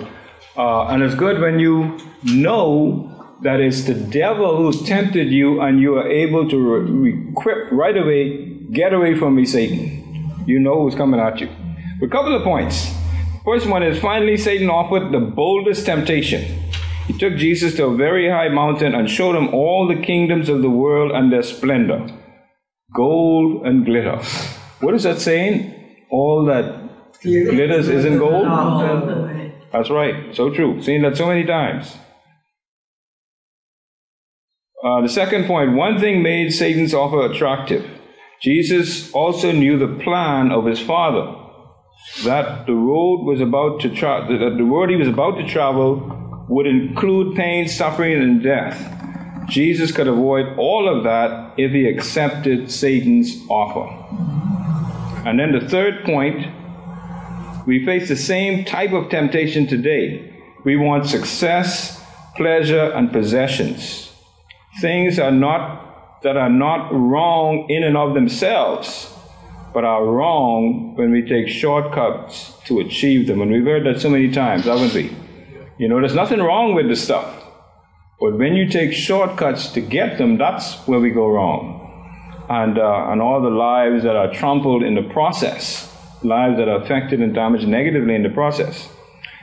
Uh, 0.56 0.88
and 0.88 1.02
it's 1.02 1.14
good 1.14 1.40
when 1.40 1.60
you 1.60 1.98
know 2.24 3.12
that 3.42 3.60
it's 3.60 3.84
the 3.84 3.94
devil 3.94 4.56
who's 4.56 4.82
tempted 4.82 5.28
you 5.28 5.60
and 5.60 5.80
you 5.80 5.96
are 5.96 6.08
able 6.08 6.48
to 6.48 6.58
re- 6.58 7.28
equip 7.30 7.70
right 7.70 7.96
away, 7.96 8.46
get 8.72 8.92
away 8.92 9.14
from 9.16 9.36
me, 9.36 9.46
Satan. 9.46 10.42
You 10.46 10.58
know 10.58 10.82
who's 10.82 10.96
coming 10.96 11.20
at 11.20 11.40
you. 11.40 11.48
A 12.02 12.08
couple 12.08 12.34
of 12.34 12.42
points. 12.42 12.92
First 13.44 13.66
one 13.66 13.84
is 13.84 14.00
finally 14.00 14.36
Satan 14.36 14.68
offered 14.68 15.12
the 15.12 15.20
boldest 15.20 15.86
temptation. 15.86 16.65
He 17.06 17.16
took 17.16 17.36
Jesus 17.36 17.76
to 17.76 17.86
a 17.86 17.96
very 17.96 18.28
high 18.28 18.48
mountain 18.48 18.94
and 18.94 19.08
showed 19.08 19.36
him 19.36 19.54
all 19.54 19.86
the 19.86 20.02
kingdoms 20.02 20.48
of 20.48 20.62
the 20.62 20.70
world 20.70 21.12
and 21.12 21.32
their 21.32 21.42
splendor 21.42 22.06
gold 22.94 23.66
and 23.66 23.84
glitter. 23.84 24.16
What 24.80 24.94
is 24.94 25.02
that 25.02 25.20
saying? 25.20 25.74
All 26.10 26.44
that 26.46 26.88
glitters 27.22 27.88
isn't 27.88 28.18
gold? 28.18 28.46
That's 29.72 29.90
right. 29.90 30.34
So 30.34 30.50
true. 30.50 30.82
Seen 30.82 31.02
that 31.02 31.16
so 31.16 31.26
many 31.26 31.44
times. 31.44 31.96
Uh, 34.82 35.00
the 35.00 35.08
second 35.08 35.46
point 35.46 35.74
one 35.74 35.98
thing 35.98 36.22
made 36.22 36.52
Satan's 36.52 36.94
offer 36.94 37.26
attractive. 37.26 37.84
Jesus 38.40 39.10
also 39.12 39.50
knew 39.50 39.78
the 39.78 40.02
plan 40.04 40.52
of 40.52 40.66
his 40.66 40.80
Father, 40.80 41.34
that 42.24 42.66
the 42.66 42.74
road 42.74 43.24
was 43.24 43.40
about 43.40 43.80
to 43.80 43.88
tra- 43.88 44.26
that 44.28 44.56
the 44.56 44.64
road 44.64 44.90
he 44.90 44.96
was 44.96 45.08
about 45.08 45.38
to 45.38 45.48
travel 45.48 46.25
would 46.48 46.66
include 46.66 47.36
pain, 47.36 47.68
suffering, 47.68 48.22
and 48.22 48.42
death. 48.42 48.92
Jesus 49.48 49.92
could 49.92 50.08
avoid 50.08 50.58
all 50.58 50.88
of 50.88 51.04
that 51.04 51.54
if 51.56 51.72
he 51.72 51.86
accepted 51.86 52.70
Satan's 52.70 53.36
offer. 53.48 53.86
And 55.28 55.38
then 55.38 55.52
the 55.52 55.68
third 55.68 56.04
point 56.04 56.46
we 57.66 57.84
face 57.84 58.08
the 58.08 58.16
same 58.16 58.64
type 58.64 58.92
of 58.92 59.08
temptation 59.08 59.66
today. 59.66 60.32
We 60.64 60.76
want 60.76 61.06
success, 61.06 62.00
pleasure, 62.36 62.92
and 62.92 63.12
possessions. 63.12 64.12
Things 64.80 65.18
are 65.18 65.32
not 65.32 66.22
that 66.22 66.36
are 66.36 66.50
not 66.50 66.92
wrong 66.92 67.66
in 67.68 67.82
and 67.82 67.96
of 67.96 68.14
themselves, 68.14 69.12
but 69.74 69.84
are 69.84 70.04
wrong 70.04 70.94
when 70.94 71.10
we 71.10 71.22
take 71.22 71.48
shortcuts 71.48 72.52
to 72.66 72.78
achieve 72.80 73.26
them. 73.26 73.40
And 73.40 73.50
we've 73.50 73.64
heard 73.64 73.84
that 73.84 74.00
so 74.00 74.10
many 74.10 74.30
times, 74.30 74.64
haven't 74.64 74.94
we? 74.94 75.15
You 75.78 75.88
know, 75.88 76.00
there's 76.00 76.14
nothing 76.14 76.40
wrong 76.40 76.74
with 76.74 76.88
the 76.88 76.96
stuff. 76.96 77.42
But 78.18 78.38
when 78.38 78.54
you 78.54 78.68
take 78.68 78.92
shortcuts 78.94 79.68
to 79.72 79.80
get 79.80 80.16
them, 80.16 80.38
that's 80.38 80.76
where 80.86 80.98
we 81.00 81.10
go 81.10 81.26
wrong. 81.28 81.82
And, 82.48 82.78
uh, 82.78 83.10
and 83.10 83.20
all 83.20 83.42
the 83.42 83.50
lives 83.50 84.04
that 84.04 84.16
are 84.16 84.32
trampled 84.32 84.82
in 84.82 84.94
the 84.94 85.02
process, 85.02 85.92
lives 86.22 86.56
that 86.56 86.68
are 86.68 86.80
affected 86.80 87.20
and 87.20 87.34
damaged 87.34 87.68
negatively 87.68 88.14
in 88.14 88.22
the 88.22 88.30
process. 88.30 88.88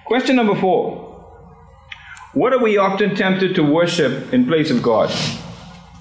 Question 0.05 0.35
number 0.35 0.55
four 0.55 1.11
What 2.33 2.51
are 2.53 2.59
we 2.63 2.77
often 2.77 3.15
tempted 3.15 3.53
to 3.55 3.63
worship 3.63 4.33
in 4.33 4.47
place 4.47 4.71
of 4.71 4.81
God? 4.81 5.11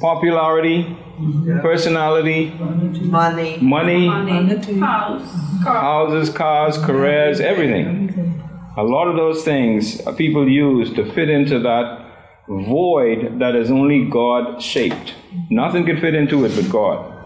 popularity, 0.00 0.84
mm-hmm. 0.84 1.60
personality, 1.60 2.50
Money. 2.50 3.58
money, 3.60 4.08
Money, 4.08 4.80
house, 4.80 5.62
houses, 5.62 6.34
cars, 6.34 6.78
careers, 6.78 7.40
everything. 7.40 8.42
A 8.76 8.82
lot 8.82 9.08
of 9.08 9.16
those 9.16 9.44
things 9.44 10.00
people 10.16 10.48
use 10.48 10.92
to 10.94 11.12
fit 11.12 11.28
into 11.28 11.58
that 11.60 12.06
void 12.48 13.38
that 13.38 13.54
is 13.54 13.70
only 13.70 14.06
God 14.06 14.62
shaped. 14.62 15.14
Nothing 15.50 15.84
can 15.84 16.00
fit 16.00 16.14
into 16.14 16.44
it 16.44 16.52
but 16.56 16.70
God. 16.70 17.16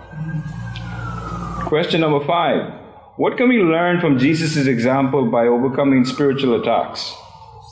Question 1.67 2.01
number 2.01 2.25
five 2.27 2.73
What 3.17 3.37
can 3.37 3.49
we 3.49 3.59
learn 3.59 4.01
from 4.01 4.19
Jesus' 4.19 4.67
example 4.67 5.31
by 5.31 5.47
overcoming 5.47 6.05
spiritual 6.05 6.61
attacks? 6.61 7.15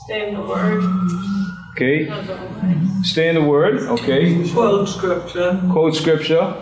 Stay 0.05 0.29
in 0.29 0.33
the 0.35 0.41
word. 0.41 1.42
Okay, 1.75 2.05
Those 2.05 2.29
are 2.29 2.37
the 2.37 2.61
things. 2.61 3.09
stay 3.11 3.29
in 3.29 3.35
the 3.35 3.41
Word, 3.41 3.81
okay, 3.95 4.47
Quote 4.51 4.87
scripture. 4.87 5.59
quote 5.71 5.95
scripture, 5.95 6.53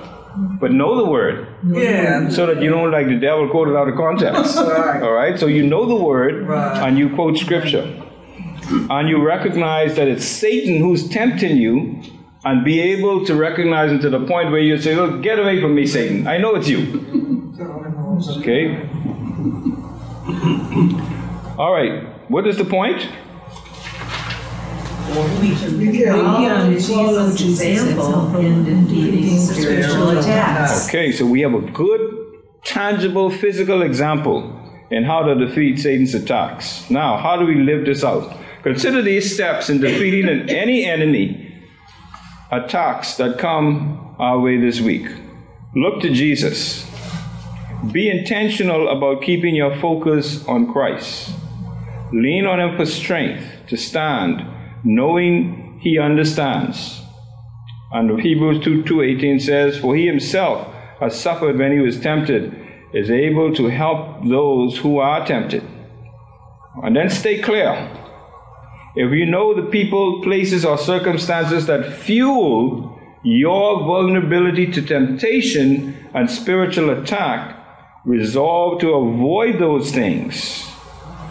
but 0.61 0.71
know 0.71 0.95
the 0.95 1.03
Word 1.09 1.47
Yeah. 1.67 2.29
so 2.29 2.45
that 2.45 2.61
you 2.63 2.69
don't 2.69 2.91
like 2.91 3.07
the 3.07 3.17
devil 3.19 3.49
quote 3.49 3.67
it 3.67 3.75
out 3.75 3.89
of 3.89 3.95
context. 3.95 4.55
Right. 4.57 5.01
All 5.03 5.11
right, 5.11 5.37
so 5.37 5.47
you 5.47 5.63
know 5.67 5.85
the 5.85 5.95
Word 5.95 6.47
Right. 6.47 6.87
and 6.87 6.97
you 6.97 7.09
quote 7.09 7.37
scripture. 7.37 7.85
And 8.89 9.09
you 9.09 9.21
recognize 9.21 9.95
that 9.97 10.07
it's 10.07 10.23
Satan 10.25 10.77
who's 10.77 11.09
tempting 11.09 11.57
you, 11.57 12.01
and 12.45 12.63
be 12.63 12.79
able 12.79 13.25
to 13.25 13.35
recognize 13.35 13.91
it 13.91 13.99
to 14.01 14.09
the 14.09 14.19
point 14.25 14.49
where 14.51 14.61
you 14.61 14.77
say, 14.77 14.95
Look, 14.95 15.21
get 15.21 15.37
away 15.39 15.59
from 15.61 15.75
me, 15.75 15.85
Satan. 15.85 16.25
I 16.25 16.37
know 16.37 16.55
it's 16.55 16.69
you. 16.69 16.79
Okay? 18.39 18.63
All 21.57 21.73
right, 21.73 22.03
what 22.29 22.47
is 22.47 22.57
the 22.57 22.65
point? 22.65 23.07
We 25.09 25.97
can 25.97 26.79
Follow 26.79 27.35
Jesus' 27.35 27.61
example 27.61 28.35
in 28.37 28.63
defeating 28.63 29.37
spiritual 29.39 30.17
attacks. 30.17 30.87
Okay, 30.87 31.11
so 31.11 31.25
we 31.25 31.41
have 31.41 31.53
a 31.53 31.61
good, 31.61 32.01
tangible, 32.63 33.29
physical 33.29 33.81
example 33.81 34.57
in 34.89 35.03
how 35.03 35.23
to 35.23 35.35
defeat 35.35 35.79
Satan's 35.79 36.13
attacks. 36.13 36.89
Now, 36.89 37.17
how 37.17 37.37
do 37.37 37.45
we 37.45 37.55
live 37.55 37.85
this 37.85 38.03
out? 38.03 38.37
Consider 38.63 39.01
these 39.01 39.33
steps 39.33 39.69
in 39.69 39.79
defeating 39.79 40.49
any 40.49 40.85
enemy 40.85 41.65
attacks 42.51 43.15
that 43.15 43.39
come 43.39 44.15
our 44.19 44.39
way 44.39 44.57
this 44.57 44.81
week. 44.81 45.07
Look 45.75 46.01
to 46.01 46.09
Jesus. 46.09 46.85
Be 47.91 48.09
intentional 48.09 48.89
about 48.89 49.23
keeping 49.23 49.55
your 49.55 49.75
focus 49.79 50.45
on 50.45 50.71
Christ. 50.71 51.31
Lean 52.13 52.45
on 52.45 52.59
Him 52.59 52.77
for 52.77 52.85
strength 52.85 53.45
to 53.67 53.77
stand, 53.77 54.45
knowing 54.83 55.79
He 55.81 55.97
understands. 55.97 57.01
And 57.91 58.21
Hebrews 58.21 58.63
2 58.63 58.83
2:18 58.83 59.41
says, 59.41 59.77
For 59.77 59.95
he 59.95 60.05
himself 60.05 60.73
has 60.99 61.19
suffered 61.19 61.57
when 61.57 61.73
he 61.73 61.79
was 61.79 61.99
tempted, 61.99 62.55
is 62.93 63.09
able 63.09 63.53
to 63.55 63.67
help 63.67 64.25
those 64.25 64.77
who 64.77 64.99
are 64.99 65.25
tempted. 65.25 65.63
And 66.83 66.95
then 66.95 67.09
stay 67.09 67.41
clear. 67.41 67.89
If 68.95 69.11
you 69.11 69.25
know 69.25 69.53
the 69.53 69.69
people, 69.69 70.21
places, 70.21 70.65
or 70.65 70.77
circumstances 70.77 71.65
that 71.67 71.93
fuel 71.93 72.99
your 73.23 73.83
vulnerability 73.83 74.71
to 74.71 74.81
temptation 74.81 76.09
and 76.13 76.29
spiritual 76.29 76.89
attack, 76.89 77.57
resolve 78.05 78.81
to 78.81 78.93
avoid 78.93 79.59
those 79.59 79.91
things. 79.91 80.67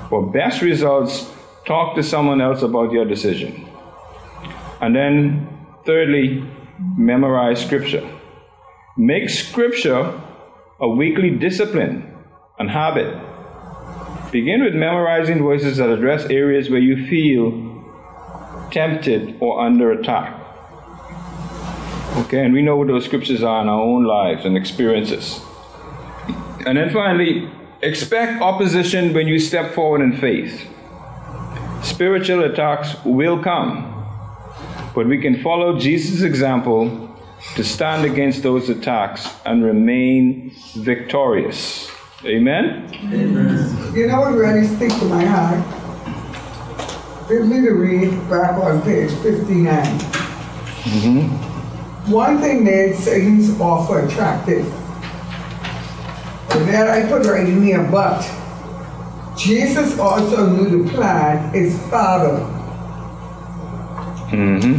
For 0.09 0.31
best 0.31 0.63
results, 0.63 1.31
talk 1.71 1.95
to 1.95 2.03
someone 2.03 2.41
else 2.41 2.63
about 2.63 2.91
your 2.91 3.05
decision. 3.05 3.65
And 4.81 4.97
then, 4.97 5.47
thirdly, 5.87 6.43
memorize 6.99 7.65
scripture. 7.65 8.05
Make 8.97 9.31
scripture 9.31 10.21
a 10.81 10.89
weekly 10.89 11.31
discipline 11.31 12.13
and 12.59 12.71
habit. 12.71 13.11
Begin 14.33 14.65
with 14.65 14.75
memorizing 14.75 15.45
verses 15.45 15.77
that 15.77 15.91
address 15.91 16.25
areas 16.25 16.69
where 16.71 16.81
you 16.81 17.07
feel 17.07 17.49
tempted 18.73 19.37
or 19.39 19.65
under 19.65 19.93
attack. 19.93 20.35
Okay, 22.25 22.45
and 22.45 22.53
we 22.53 22.63
know 22.63 22.77
what 22.77 22.89
those 22.89 23.05
scriptures 23.05 23.45
are 23.45 23.63
in 23.63 23.69
our 23.69 23.81
own 23.81 24.05
lives 24.05 24.45
and 24.45 24.57
experiences. 24.57 25.41
And 26.67 26.77
then 26.77 26.91
finally, 26.91 27.49
expect 27.81 28.43
opposition 28.43 29.15
when 29.15 29.29
you 29.29 29.39
step 29.39 29.73
forward 29.73 30.01
in 30.01 30.17
faith. 30.17 30.70
Spiritual 31.83 32.45
attacks 32.45 32.95
will 33.05 33.43
come, 33.43 34.07
but 34.95 35.07
we 35.07 35.19
can 35.19 35.43
follow 35.43 35.79
Jesus' 35.79 36.23
example 36.23 37.09
to 37.57 37.65
stand 37.65 38.05
against 38.05 38.43
those 38.43 38.69
attacks 38.69 39.29
and 39.47 39.65
remain 39.65 40.53
victorious. 40.77 41.91
Amen? 42.25 42.87
You 43.95 44.07
know 44.07 44.21
what 44.21 44.35
really 44.35 44.67
sticks 44.67 44.99
to 44.99 45.05
my 45.07 45.25
heart? 45.25 45.65
Let 47.31 47.47
me 47.47 47.61
to 47.63 47.71
read 47.71 48.11
back 48.29 48.59
on 48.63 48.83
page 48.83 49.11
59. 49.23 49.85
Mm-hmm. 50.83 52.13
One 52.13 52.39
thing 52.41 52.65
that 52.65 52.97
Satan's 52.97 53.59
offer 53.61 54.07
attractive. 54.07 54.67
And 56.51 56.69
then 56.69 56.89
I 56.89 57.09
put 57.09 57.25
right 57.27 57.49
in 57.49 57.63
here, 57.63 57.83
but 57.91 58.21
Jesus 59.41 59.99
also 59.99 60.47
knew 60.51 60.85
the 60.85 60.91
plan 60.91 61.51
his 61.55 61.75
father. 61.89 62.45
Mhm. 64.29 64.79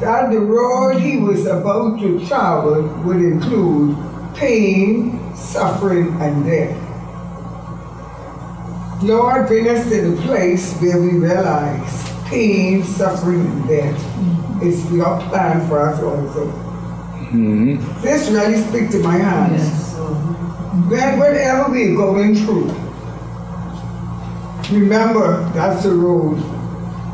That 0.00 0.30
the 0.30 0.38
road 0.38 1.00
he 1.00 1.16
was 1.18 1.44
about 1.46 1.98
to 1.98 2.24
travel 2.24 2.88
would 3.04 3.16
include 3.16 3.96
pain, 4.34 5.18
suffering, 5.34 6.14
and 6.20 6.46
death. 6.46 6.76
Lord, 9.02 9.48
bring 9.48 9.68
us 9.68 9.82
to 9.90 10.10
the 10.10 10.22
place 10.22 10.72
where 10.80 11.02
we 11.02 11.18
realize 11.18 12.12
pain, 12.26 12.84
suffering, 12.84 13.40
and 13.40 13.68
death 13.68 13.98
is 14.62 14.88
your 14.92 15.18
plan 15.30 15.66
for 15.66 15.80
us 15.80 16.00
also. 16.00 16.48
Mhm. 17.32 17.80
This 18.02 18.30
really 18.30 18.62
speaks 18.62 18.94
to 18.94 19.02
my 19.02 19.18
heart. 19.18 19.50
Whatever 20.74 21.70
we're 21.70 21.94
going 21.94 22.34
through, 22.34 22.66
remember 24.76 25.48
that's 25.54 25.84
the 25.84 25.94
road 25.94 26.34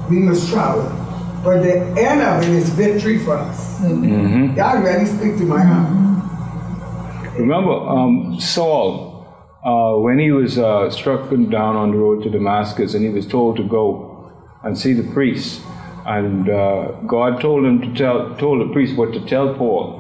we 0.09 0.19
must 0.19 0.49
travel. 0.49 0.97
But 1.45 1.63
the 1.63 1.81
end 2.01 2.23
of 2.23 2.43
it 2.43 2.49
is 2.49 2.71
victory 2.71 3.19
for 3.19 3.37
us. 3.37 3.79
That 3.81 4.83
really 4.83 5.05
speak 5.05 5.37
to 5.39 5.45
my 5.45 5.63
heart. 5.63 7.39
Remember, 7.39 7.73
um, 7.73 8.41
Saul, 8.41 9.27
uh, 9.63 9.95
when 10.01 10.19
he 10.19 10.31
was 10.33 10.59
uh, 10.59 10.91
struck 10.91 11.29
down 11.29 11.77
on 11.77 11.91
the 11.91 11.99
road 11.99 12.23
to 12.25 12.31
Damascus 12.31 12.95
and 12.95 13.05
he 13.05 13.11
was 13.11 13.27
told 13.27 13.57
to 13.59 13.63
go 13.63 14.33
and 14.65 14.77
see 14.77 14.95
the 14.95 15.11
priest, 15.13 15.63
and 16.07 16.49
uh, 16.49 16.93
God 17.07 17.41
told 17.41 17.65
him 17.67 17.81
to 17.83 17.95
tell, 17.95 18.35
told 18.37 18.67
the 18.67 18.73
priest 18.73 18.97
what 18.97 19.13
to 19.13 19.21
tell 19.27 19.55
Paul. 19.55 19.99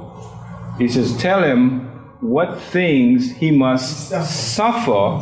He 0.78 0.88
says, 0.88 1.16
Tell 1.18 1.42
him 1.42 1.89
what 2.20 2.60
things 2.60 3.30
he 3.32 3.50
must 3.50 4.08
suffer 4.08 5.18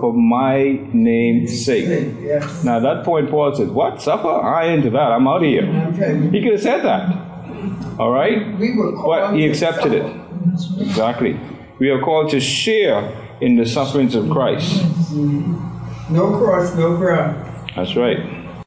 for 0.00 0.12
my 0.14 0.80
name's 0.92 1.64
sake. 1.64 2.14
Yes. 2.20 2.64
Now, 2.64 2.78
at 2.78 2.82
that 2.82 3.04
point, 3.04 3.30
Paul 3.30 3.54
said, 3.54 3.68
What? 3.68 4.00
Suffer? 4.00 4.28
I 4.28 4.66
ain't 4.66 4.78
into 4.78 4.90
that. 4.90 5.12
I'm 5.12 5.28
out 5.28 5.36
of 5.36 5.42
here. 5.42 5.66
Okay. 5.92 6.30
He 6.30 6.42
could 6.42 6.52
have 6.52 6.62
said 6.62 6.82
that. 6.82 7.98
All 7.98 8.12
right? 8.12 8.56
We 8.58 8.74
But 9.04 9.34
he 9.34 9.46
accepted 9.46 9.92
it. 9.92 10.06
Exactly. 10.80 11.38
We 11.78 11.90
are 11.90 12.00
called 12.00 12.30
to 12.30 12.40
share 12.40 13.14
in 13.40 13.56
the 13.56 13.66
sufferings 13.66 14.14
of 14.14 14.30
Christ. 14.30 14.82
No 16.10 16.38
cross, 16.38 16.74
no 16.74 16.96
crown. 16.96 17.44
That's 17.76 17.94
right. 17.94 18.47